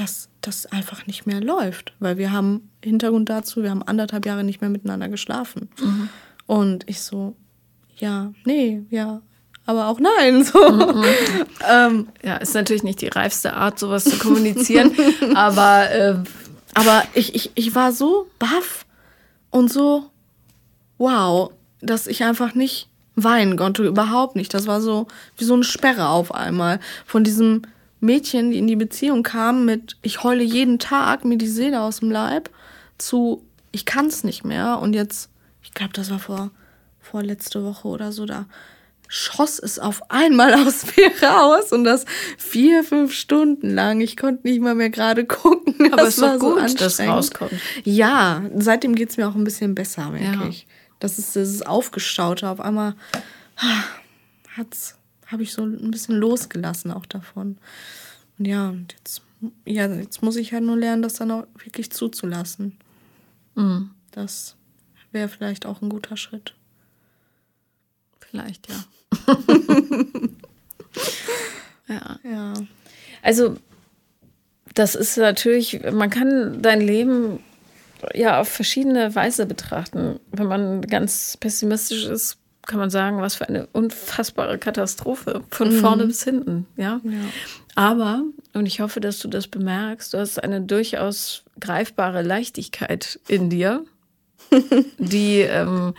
[0.00, 1.92] dass das einfach nicht mehr läuft.
[1.98, 5.68] Weil wir haben, Hintergrund dazu, wir haben anderthalb Jahre nicht mehr miteinander geschlafen.
[6.46, 7.36] Und ich so,
[7.96, 9.20] ja, nee, ja,
[9.66, 10.42] aber auch nein.
[10.44, 11.04] So.
[11.68, 14.92] ähm, Ja, ist natürlich nicht die reifste Art, sowas zu kommunizieren,
[15.34, 16.14] aber äh,
[16.74, 18.86] aber ich, ich, ich war so baff
[19.50, 20.10] und so
[20.98, 24.54] wow, dass ich einfach nicht weinen konnte, überhaupt nicht.
[24.54, 26.78] Das war so wie so eine Sperre auf einmal.
[27.06, 27.62] Von diesem
[28.00, 32.00] Mädchen, die in die Beziehung kam mit, ich heule jeden Tag mir die Seele aus
[32.00, 32.50] dem Leib,
[32.98, 34.78] zu, ich kann's nicht mehr.
[34.80, 35.28] Und jetzt,
[35.62, 36.50] ich glaube, das war vor,
[37.00, 38.46] vor letzte Woche oder so, da
[39.12, 42.04] schoss es auf einmal aus mir raus und das
[42.38, 44.00] vier, fünf Stunden lang.
[44.00, 45.74] Ich konnte nicht mal mehr gerade gucken.
[45.92, 47.14] Aber Das es ist war so gut, dass es anstrengend.
[47.16, 47.52] rauskommt.
[47.84, 50.48] Ja, seitdem geht's mir auch ein bisschen besser, merke Ja.
[50.48, 50.66] ich.
[51.00, 52.48] Das ist dieses Aufgestaute.
[52.48, 52.94] Auf einmal
[53.56, 53.82] ah,
[54.56, 54.96] hat's,
[55.30, 57.58] habe ich so ein bisschen losgelassen auch davon.
[58.38, 59.22] Und ja, und jetzt,
[59.64, 62.78] ja, jetzt muss ich halt nur lernen, das dann auch wirklich zuzulassen.
[63.54, 63.90] Mhm.
[64.10, 64.56] Das
[65.12, 66.54] wäre vielleicht auch ein guter Schritt.
[68.30, 68.84] vielleicht, ja.
[71.88, 72.18] ja.
[72.22, 72.54] Ja.
[73.22, 73.56] Also,
[74.74, 77.40] das ist natürlich, man kann dein Leben
[78.14, 80.20] ja auf verschiedene Weise betrachten.
[80.30, 82.38] Wenn man ganz pessimistisch ist,
[82.70, 87.00] kann man sagen, was für eine unfassbare Katastrophe von vorne bis hinten, ja.
[87.74, 88.22] Aber,
[88.54, 93.84] und ich hoffe, dass du das bemerkst, du hast eine durchaus greifbare Leichtigkeit in dir,
[94.98, 95.94] die, ähm,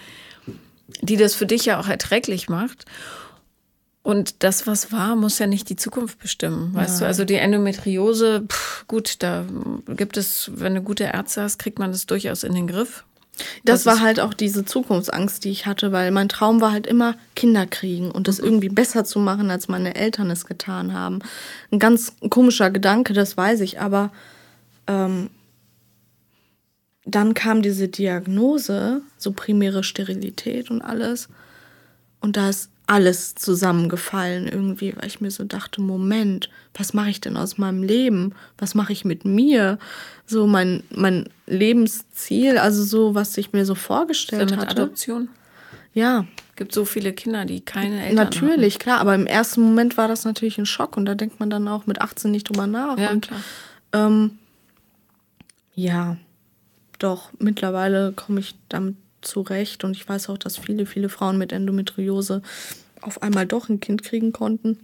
[1.02, 2.86] die das für dich ja auch erträglich macht.
[4.02, 6.74] Und das, was war, muss ja nicht die Zukunft bestimmen.
[6.74, 7.00] Weißt Nein.
[7.02, 9.46] du, also die Endometriose, pff, gut, da
[9.88, 13.04] gibt es, wenn du gute Ärzte hast, kriegt man das durchaus in den Griff.
[13.64, 16.86] Das, das war halt auch diese Zukunftsangst, die ich hatte, weil mein Traum war halt
[16.86, 18.46] immer Kinder kriegen und das mhm.
[18.46, 21.20] irgendwie besser zu machen, als meine Eltern es getan haben.
[21.72, 24.12] Ein ganz komischer Gedanke, das weiß ich, aber
[24.88, 25.30] ähm,
[27.06, 31.30] dann kam diese Diagnose, so primäre Sterilität und alles.
[32.20, 37.22] Und da ist alles zusammengefallen irgendwie, weil ich mir so dachte, Moment, was mache ich
[37.22, 38.36] denn aus meinem Leben?
[38.58, 39.80] Was mache ich mit mir?
[40.26, 44.52] So mein, mein Lebensziel, also so, was ich mir so vorgestellt habe.
[44.52, 44.82] mit hatte.
[44.82, 45.30] Adoption?
[45.94, 46.26] Ja.
[46.50, 48.80] Es gibt so viele Kinder, die keine Eltern Natürlich, haben.
[48.80, 51.70] klar, aber im ersten Moment war das natürlich ein Schock und da denkt man dann
[51.70, 52.98] auch mit 18 nicht drüber nach.
[52.98, 53.39] Ja, und, klar.
[53.94, 54.38] Ähm,
[55.76, 56.18] ja,
[57.00, 61.54] doch, mittlerweile komme ich damit zurecht und ich weiß auch, dass viele, viele Frauen mit
[61.54, 62.42] Endometriose
[63.02, 64.80] auf einmal doch ein Kind kriegen konnten.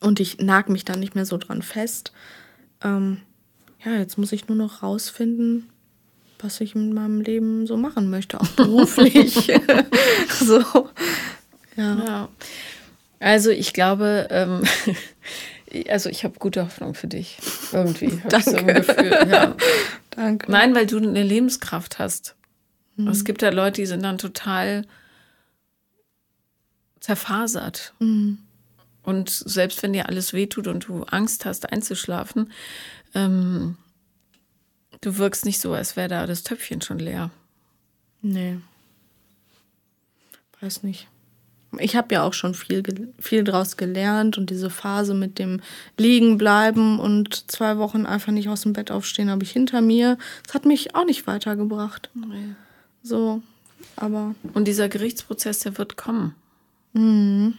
[0.00, 2.12] Und ich nag mich da nicht mehr so dran fest.
[2.82, 3.18] Ähm,
[3.84, 5.68] ja, jetzt muss ich nur noch rausfinden,
[6.38, 9.34] was ich mit meinem Leben so machen möchte, auch beruflich.
[10.40, 10.88] so.
[11.76, 12.04] Ja.
[12.04, 12.28] ja.
[13.20, 14.62] Also ich glaube, ähm,
[15.88, 17.38] also ich habe gute Hoffnung für dich.
[17.72, 18.20] Irgendwie.
[18.28, 18.50] Danke.
[18.50, 19.54] So Gefühl, ja.
[20.10, 20.50] Danke.
[20.50, 22.34] Nein, weil du eine Lebenskraft hast.
[22.96, 23.08] Mhm.
[23.08, 24.86] Es gibt ja Leute, die sind dann total
[27.06, 27.92] zerfasert.
[28.00, 28.38] Mhm.
[29.04, 32.50] Und selbst wenn dir alles wehtut und du Angst hast, einzuschlafen,
[33.14, 33.76] ähm,
[35.02, 37.30] du wirkst nicht so, als wäre da das Töpfchen schon leer.
[38.22, 38.58] Nee.
[40.60, 41.06] Weiß nicht.
[41.78, 42.82] Ich habe ja auch schon viel,
[43.20, 45.60] viel draus gelernt und diese Phase mit dem
[45.96, 50.18] Liegen bleiben und zwei Wochen einfach nicht aus dem Bett aufstehen, habe ich hinter mir.
[50.44, 52.10] Das hat mich auch nicht weitergebracht.
[52.14, 52.54] Nee.
[53.04, 53.42] So,
[53.94, 54.34] aber.
[54.54, 56.34] Und dieser Gerichtsprozess, der wird kommen.
[56.96, 57.54] Mhm.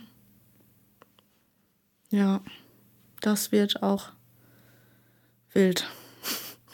[2.10, 2.42] Ja,
[3.22, 4.10] das wird auch
[5.54, 5.88] wild.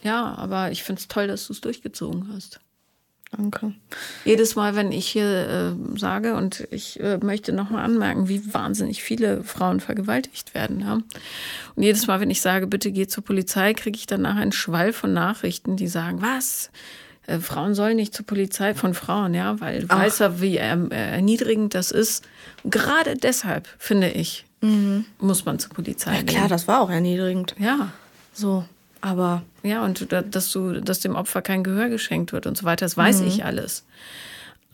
[0.04, 2.60] Ja, aber ich finde es toll, dass du es durchgezogen hast.
[3.32, 3.74] Danke.
[4.26, 9.02] Jedes Mal, wenn ich hier äh, sage, und ich äh, möchte nochmal anmerken, wie wahnsinnig
[9.02, 10.82] viele Frauen vergewaltigt werden.
[10.82, 10.96] Ja?
[11.76, 14.92] Und jedes Mal, wenn ich sage, bitte geh zur Polizei, kriege ich danach einen Schwall
[14.92, 16.70] von Nachrichten, die sagen, was?
[17.28, 21.74] Äh, Frauen sollen nicht zur Polizei von Frauen, ja, weil du weißt ja, wie erniedrigend
[21.74, 22.26] das ist.
[22.66, 25.06] gerade deshalb, finde ich, mhm.
[25.20, 27.56] muss man zur Polizei ja, Klar, das war auch erniedrigend.
[27.58, 27.92] Ja.
[28.34, 28.66] So,
[29.02, 29.44] aber.
[29.64, 32.98] Ja, und dass du, dass dem Opfer kein Gehör geschenkt wird und so weiter, das
[32.98, 33.28] weiß mhm.
[33.28, 33.86] ich alles.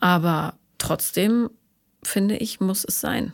[0.00, 1.50] Aber trotzdem,
[2.02, 3.32] finde ich, muss es sein.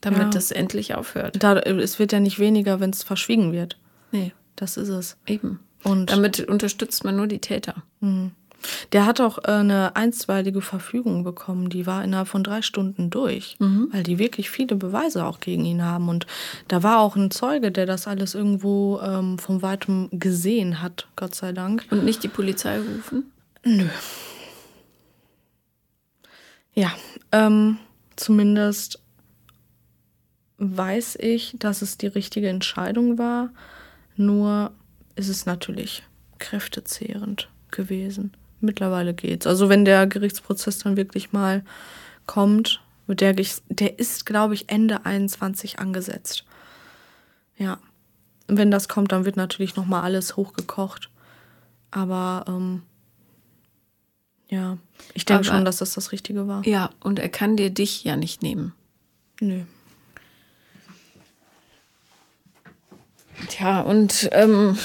[0.00, 0.30] Damit ja.
[0.30, 1.42] das endlich aufhört.
[1.42, 3.78] Da, es wird ja nicht weniger, wenn es verschwiegen wird.
[4.10, 4.32] Nee.
[4.56, 5.16] Das ist es.
[5.26, 5.60] Eben.
[5.84, 7.76] Und damit unterstützt man nur die Täter.
[8.00, 8.32] Mhm.
[8.92, 13.56] Der hat auch äh, eine einstweilige Verfügung bekommen, die war innerhalb von drei Stunden durch,
[13.58, 13.88] mhm.
[13.92, 16.08] weil die wirklich viele Beweise auch gegen ihn haben.
[16.08, 16.26] Und
[16.68, 21.34] da war auch ein Zeuge, der das alles irgendwo ähm, von weitem gesehen hat, Gott
[21.34, 21.84] sei Dank.
[21.90, 23.30] Und nicht die Polizei rufen?
[23.64, 23.86] Nö.
[26.74, 26.92] Ja,
[27.32, 27.78] ähm,
[28.16, 29.00] zumindest
[30.58, 33.50] weiß ich, dass es die richtige Entscheidung war.
[34.16, 34.72] Nur
[35.16, 36.02] ist es natürlich
[36.38, 38.32] kräftezehrend gewesen.
[38.60, 39.46] Mittlerweile geht's.
[39.46, 41.62] Also wenn der Gerichtsprozess dann wirklich mal
[42.26, 46.44] kommt, der, der ist, glaube ich, Ende 21 angesetzt.
[47.56, 47.78] Ja.
[48.46, 51.10] Wenn das kommt, dann wird natürlich noch mal alles hochgekocht.
[51.90, 52.82] Aber ähm,
[54.48, 54.78] ja,
[55.14, 56.66] ich denke schon, dass das das Richtige war.
[56.66, 58.72] Ja, und er kann dir dich ja nicht nehmen.
[59.40, 59.62] Nö.
[63.48, 64.78] Tja, und ähm,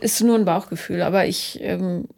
[0.00, 2.08] ist nur ein Bauchgefühl, aber ich ähm,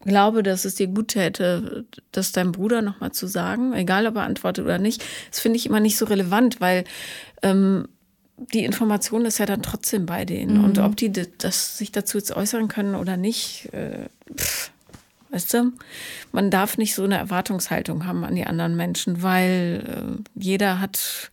[0.00, 4.22] glaube, dass es dir gut täte, das deinem Bruder nochmal zu sagen, egal ob er
[4.22, 5.04] antwortet oder nicht.
[5.30, 6.84] Das finde ich immer nicht so relevant, weil
[7.42, 7.88] ähm,
[8.36, 10.58] die Information ist ja dann trotzdem bei denen.
[10.58, 10.64] Mhm.
[10.64, 14.70] Und ob die das sich dazu jetzt äußern können oder nicht, äh, pff,
[15.30, 15.72] weißt du,
[16.32, 21.30] man darf nicht so eine Erwartungshaltung haben an die anderen Menschen, weil äh, jeder hat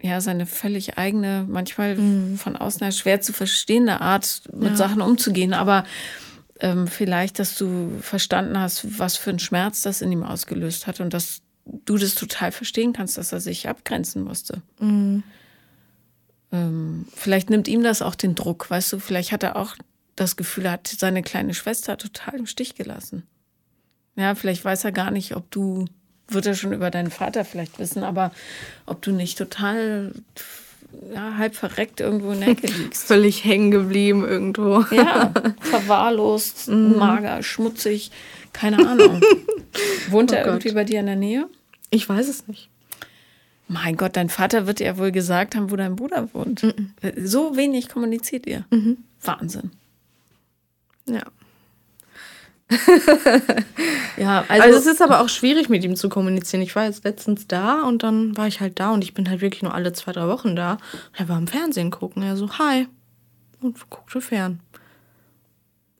[0.00, 2.38] ja seine völlig eigene, manchmal mhm.
[2.38, 4.76] von außen her schwer zu verstehende Art, mit ja.
[4.76, 5.54] Sachen umzugehen.
[5.54, 5.84] Aber
[6.60, 11.00] ähm, vielleicht, dass du verstanden hast, was für einen Schmerz das in ihm ausgelöst hat
[11.00, 14.62] und dass du das total verstehen kannst, dass er sich abgrenzen musste.
[14.80, 15.22] Mhm.
[16.52, 19.76] Ähm, vielleicht nimmt ihm das auch den Druck, weißt du, vielleicht hat er auch
[20.14, 23.24] das Gefühl, er hat seine kleine Schwester total im Stich gelassen.
[24.14, 25.84] Ja, vielleicht weiß er gar nicht, ob du
[26.28, 28.32] wird er schon über deinen Vater vielleicht wissen, aber
[28.84, 30.12] ob du nicht total
[31.12, 33.06] ja, halb verreckt irgendwo in der Ecke liegst.
[33.06, 34.84] Völlig hängen geblieben irgendwo.
[34.94, 36.96] Ja, verwahrlost, mm.
[36.96, 38.10] mager, schmutzig,
[38.52, 39.20] keine Ahnung.
[40.10, 40.52] Wohnt oh er Gott.
[40.54, 41.48] irgendwie bei dir in der Nähe?
[41.90, 42.68] Ich weiß es nicht.
[43.68, 46.62] Mein Gott, dein Vater wird ja wohl gesagt haben, wo dein Bruder wohnt.
[46.62, 46.92] Mm
[47.24, 48.64] So wenig kommuniziert ihr.
[48.70, 48.98] Mhm.
[49.22, 49.72] Wahnsinn.
[51.06, 51.22] Ja.
[54.16, 56.62] ja, also, also, es ist aber auch schwierig mit ihm zu kommunizieren.
[56.62, 59.40] Ich war jetzt letztens da und dann war ich halt da und ich bin halt
[59.40, 60.72] wirklich nur alle zwei, drei Wochen da.
[60.72, 60.80] Und
[61.14, 62.22] er war im Fernsehen gucken.
[62.22, 62.88] Er so, hi.
[63.60, 64.60] Und guckte fern.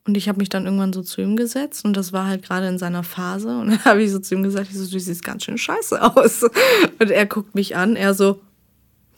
[0.07, 2.69] Und ich habe mich dann irgendwann so zu ihm gesetzt und das war halt gerade
[2.69, 3.59] in seiner Phase.
[3.59, 6.03] Und dann habe ich so zu ihm gesagt, ich so, du siehst ganz schön scheiße
[6.03, 6.43] aus.
[6.99, 8.41] Und er guckt mich an, er so,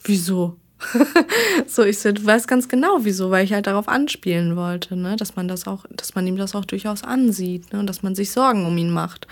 [0.03, 0.58] wieso?
[1.67, 5.15] so, ich so, du weißt ganz genau wieso, weil ich halt darauf anspielen wollte, ne,
[5.15, 8.15] dass man das auch, dass man ihm das auch durchaus ansieht, ne, und dass man
[8.15, 9.27] sich Sorgen um ihn macht.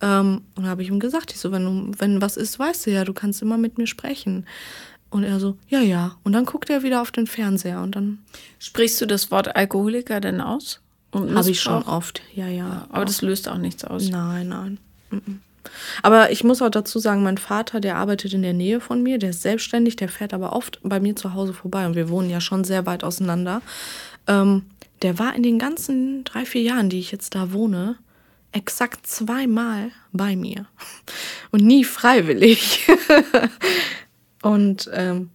[0.00, 2.90] Ähm, und habe ich ihm gesagt, ich so, wenn du, wenn was ist, weißt du
[2.90, 4.46] ja, du kannst immer mit mir sprechen.
[5.10, 6.16] Und er so, ja, ja.
[6.22, 8.18] Und dann guckt er wieder auf den Fernseher und dann.
[8.60, 10.80] Sprichst du das Wort Alkoholiker denn aus?
[11.12, 12.68] Habe ich schon oft, ja, ja.
[12.68, 14.08] ja aber das löst auch nichts aus.
[14.08, 14.78] Nein, nein.
[15.10, 15.40] Mm
[16.02, 19.18] aber ich muss auch dazu sagen, mein Vater, der arbeitet in der Nähe von mir,
[19.18, 22.30] der ist selbstständig, der fährt aber oft bei mir zu Hause vorbei und wir wohnen
[22.30, 23.62] ja schon sehr weit auseinander.
[24.26, 24.62] Ähm,
[25.02, 27.96] der war in den ganzen drei, vier Jahren, die ich jetzt da wohne,
[28.52, 30.66] exakt zweimal bei mir.
[31.50, 32.88] Und nie freiwillig.
[34.42, 35.30] und ähm,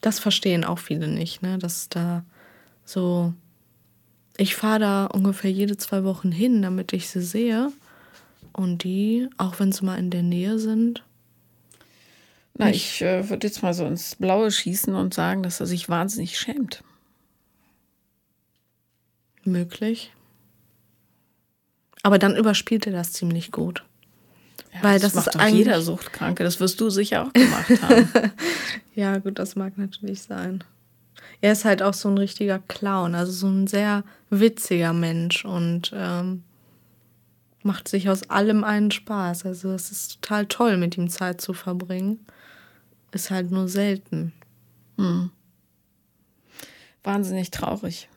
[0.00, 1.58] das verstehen auch viele nicht, ne?
[1.58, 2.24] Dass da
[2.84, 3.32] so.
[4.36, 7.72] Ich fahre da ungefähr jede zwei Wochen hin, damit ich sie sehe.
[8.58, 11.04] Und die, auch wenn sie mal in der Nähe sind?
[12.54, 15.88] Na, ich äh, würde jetzt mal so ins Blaue schießen und sagen, dass er sich
[15.88, 16.82] wahnsinnig schämt.
[19.44, 20.12] Möglich.
[22.02, 23.84] Aber dann überspielt er das ziemlich gut.
[24.74, 26.42] Ja, Weil das, das macht ist doch jeder Suchtkranke.
[26.42, 28.08] Das wirst du sicher auch gemacht haben.
[28.96, 30.64] ja, gut, das mag natürlich sein.
[31.40, 35.92] Er ist halt auch so ein richtiger Clown, also so ein sehr witziger Mensch und
[35.94, 36.42] ähm,
[37.68, 39.44] macht sich aus allem einen Spaß.
[39.44, 42.26] Also es ist total toll, mit ihm Zeit zu verbringen.
[43.12, 44.32] Ist halt nur selten.
[44.96, 45.30] Hm.
[47.04, 48.08] Wahnsinnig traurig.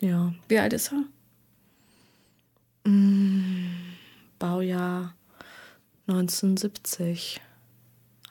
[0.00, 0.34] Ja.
[0.48, 1.04] Wie alt ist er?
[2.86, 3.70] Hm,
[4.38, 5.14] Baujahr
[6.06, 7.42] 1970.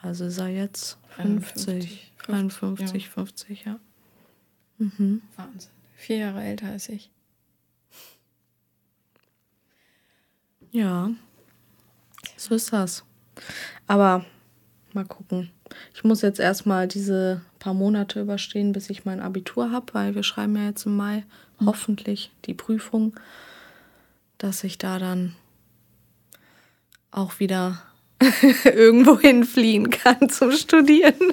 [0.02, 3.12] Also ist er jetzt 50, 51, 51 ja.
[3.12, 3.80] 50, ja.
[4.80, 5.22] Mhm.
[5.36, 5.72] Wahnsinn.
[5.96, 7.12] Vier Jahre älter als ich.
[10.76, 11.09] Ja,
[12.36, 13.05] so ist das.
[13.88, 14.26] Aber
[14.91, 15.49] mal gucken.
[15.93, 20.23] Ich muss jetzt erstmal diese paar Monate überstehen, bis ich mein Abitur habe, weil wir
[20.23, 21.23] schreiben ja jetzt im Mai
[21.59, 21.67] mhm.
[21.67, 23.17] hoffentlich die Prüfung,
[24.38, 25.38] dass ich da dann
[27.09, 27.82] auch wieder
[28.65, 31.32] irgendwo hinfliehen kann zum Studieren.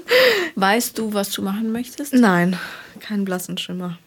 [0.55, 2.15] Weißt du, was du machen möchtest?
[2.15, 2.57] Nein,
[3.01, 3.99] keinen blassen Schimmer.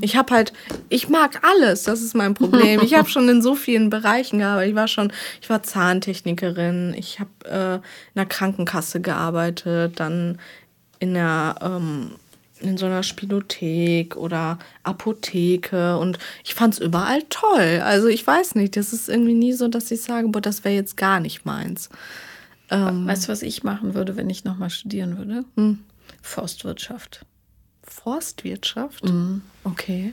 [0.00, 0.52] Ich habe halt,
[0.88, 2.80] ich mag alles, das ist mein Problem.
[2.82, 4.70] Ich habe schon in so vielen Bereichen gearbeitet.
[4.70, 10.38] Ich war schon, ich war Zahntechnikerin, ich habe äh, in der Krankenkasse gearbeitet, dann
[10.98, 12.12] in der ähm,
[12.60, 17.80] in so einer Spielothek oder Apotheke und ich fand es überall toll.
[17.84, 20.74] Also ich weiß nicht, das ist irgendwie nie so, dass ich sage, boah, das wäre
[20.74, 21.88] jetzt gar nicht meins.
[22.70, 25.44] Ähm, weißt du, was ich machen würde, wenn ich nochmal studieren würde?
[25.56, 25.78] Hm.
[26.20, 27.24] Forstwirtschaft.
[27.90, 29.04] Forstwirtschaft?
[29.04, 29.42] Mhm.
[29.64, 30.12] Okay.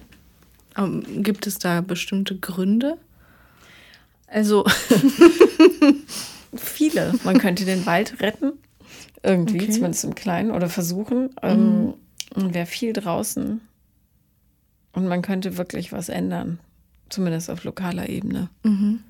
[0.78, 2.98] Ähm, gibt es da bestimmte Gründe?
[4.28, 4.66] Also
[6.56, 7.14] viele.
[7.24, 8.54] Man könnte den Wald retten.
[9.24, 9.72] Irgendwie, okay.
[9.72, 11.30] zumindest im Kleinen, oder versuchen.
[11.42, 11.94] Ähm,
[12.36, 12.54] mhm.
[12.54, 13.62] Wäre viel draußen.
[14.94, 16.60] Und man könnte wirklich was ändern.
[17.10, 18.50] Zumindest auf lokaler Ebene.
[18.64, 19.02] Mhm.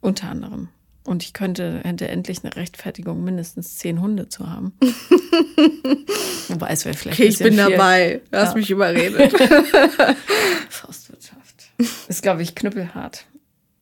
[0.00, 0.68] Unter anderem.
[1.04, 4.72] Und ich könnte, hätte endlich eine Rechtfertigung, mindestens zehn Hunde zu haben.
[6.48, 7.18] Wobei es wäre vielleicht.
[7.18, 7.70] Okay, ich bin viel.
[7.70, 8.20] dabei.
[8.30, 8.56] Du hast ja.
[8.56, 9.32] mich überredet.
[10.68, 11.70] Forstwirtschaft.
[12.08, 13.24] Ist, glaube ich, knüppelhart.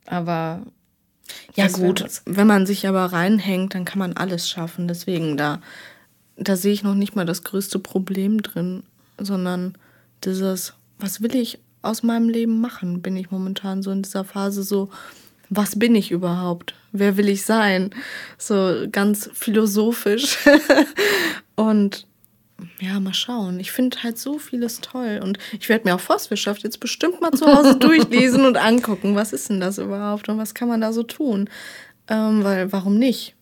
[0.07, 0.62] Aber.
[1.55, 2.05] Ja, gut.
[2.25, 4.87] Wenn man sich aber reinhängt, dann kann man alles schaffen.
[4.87, 5.61] Deswegen, da,
[6.37, 8.85] da sehe ich noch nicht mal das größte Problem drin,
[9.19, 9.77] sondern
[10.25, 14.62] dieses, was will ich aus meinem Leben machen, bin ich momentan so in dieser Phase
[14.62, 14.91] so,
[15.51, 16.74] was bin ich überhaupt?
[16.92, 17.90] Wer will ich sein?
[18.36, 20.38] So ganz philosophisch.
[21.57, 22.07] und
[22.80, 23.61] ja, mal schauen.
[23.61, 25.20] Ich finde halt so vieles toll.
[25.22, 29.32] Und ich werde mir auch Forstwirtschaft jetzt bestimmt mal zu Hause durchlesen und angucken, was
[29.32, 31.49] ist denn das überhaupt und was kann man da so tun.
[32.09, 33.34] Ähm, weil, warum nicht?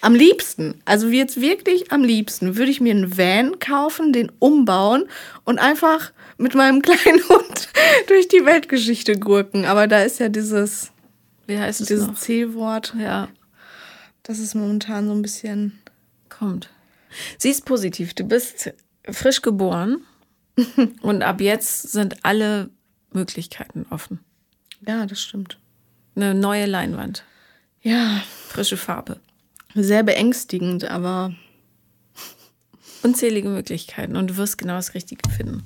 [0.00, 5.06] Am liebsten, also jetzt wirklich am liebsten, würde ich mir einen Van kaufen, den umbauen
[5.44, 7.68] und einfach mit meinem kleinen Hund
[8.06, 9.64] durch die Weltgeschichte gurken.
[9.64, 10.92] Aber da ist ja dieses
[11.48, 12.14] Wie heißt es Dieses?
[12.20, 12.94] C-Wort.
[12.96, 13.28] Ja,
[14.22, 15.78] Das ist momentan so ein bisschen.
[16.28, 16.70] kommt.
[17.38, 18.14] Sie ist positiv.
[18.14, 18.70] Du bist
[19.10, 20.02] frisch geboren
[21.02, 22.68] und ab jetzt sind alle
[23.12, 24.20] Möglichkeiten offen.
[24.86, 25.58] Ja, das stimmt.
[26.14, 27.24] Eine neue Leinwand,
[27.80, 29.18] Ja, frische Farbe,
[29.74, 31.34] sehr beängstigend, aber
[33.02, 35.62] unzählige Möglichkeiten und du wirst genau das Richtige finden.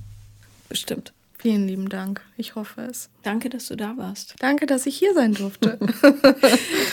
[0.68, 1.12] Bestimmt.
[1.42, 2.22] Vielen lieben Dank.
[2.36, 3.10] Ich hoffe es.
[3.22, 4.36] Danke, dass du da warst.
[4.38, 5.78] Danke, dass ich hier sein durfte.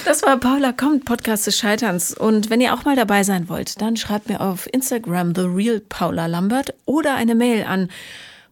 [0.06, 2.14] Das war Paula kommt, Podcast des Scheiterns.
[2.16, 5.82] Und wenn ihr auch mal dabei sein wollt, dann schreibt mir auf Instagram The Real
[5.82, 7.90] Paula Lambert oder eine Mail an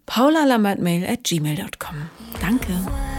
[0.05, 2.09] paulalambertmail at gmail.com.
[2.41, 3.16] Danke.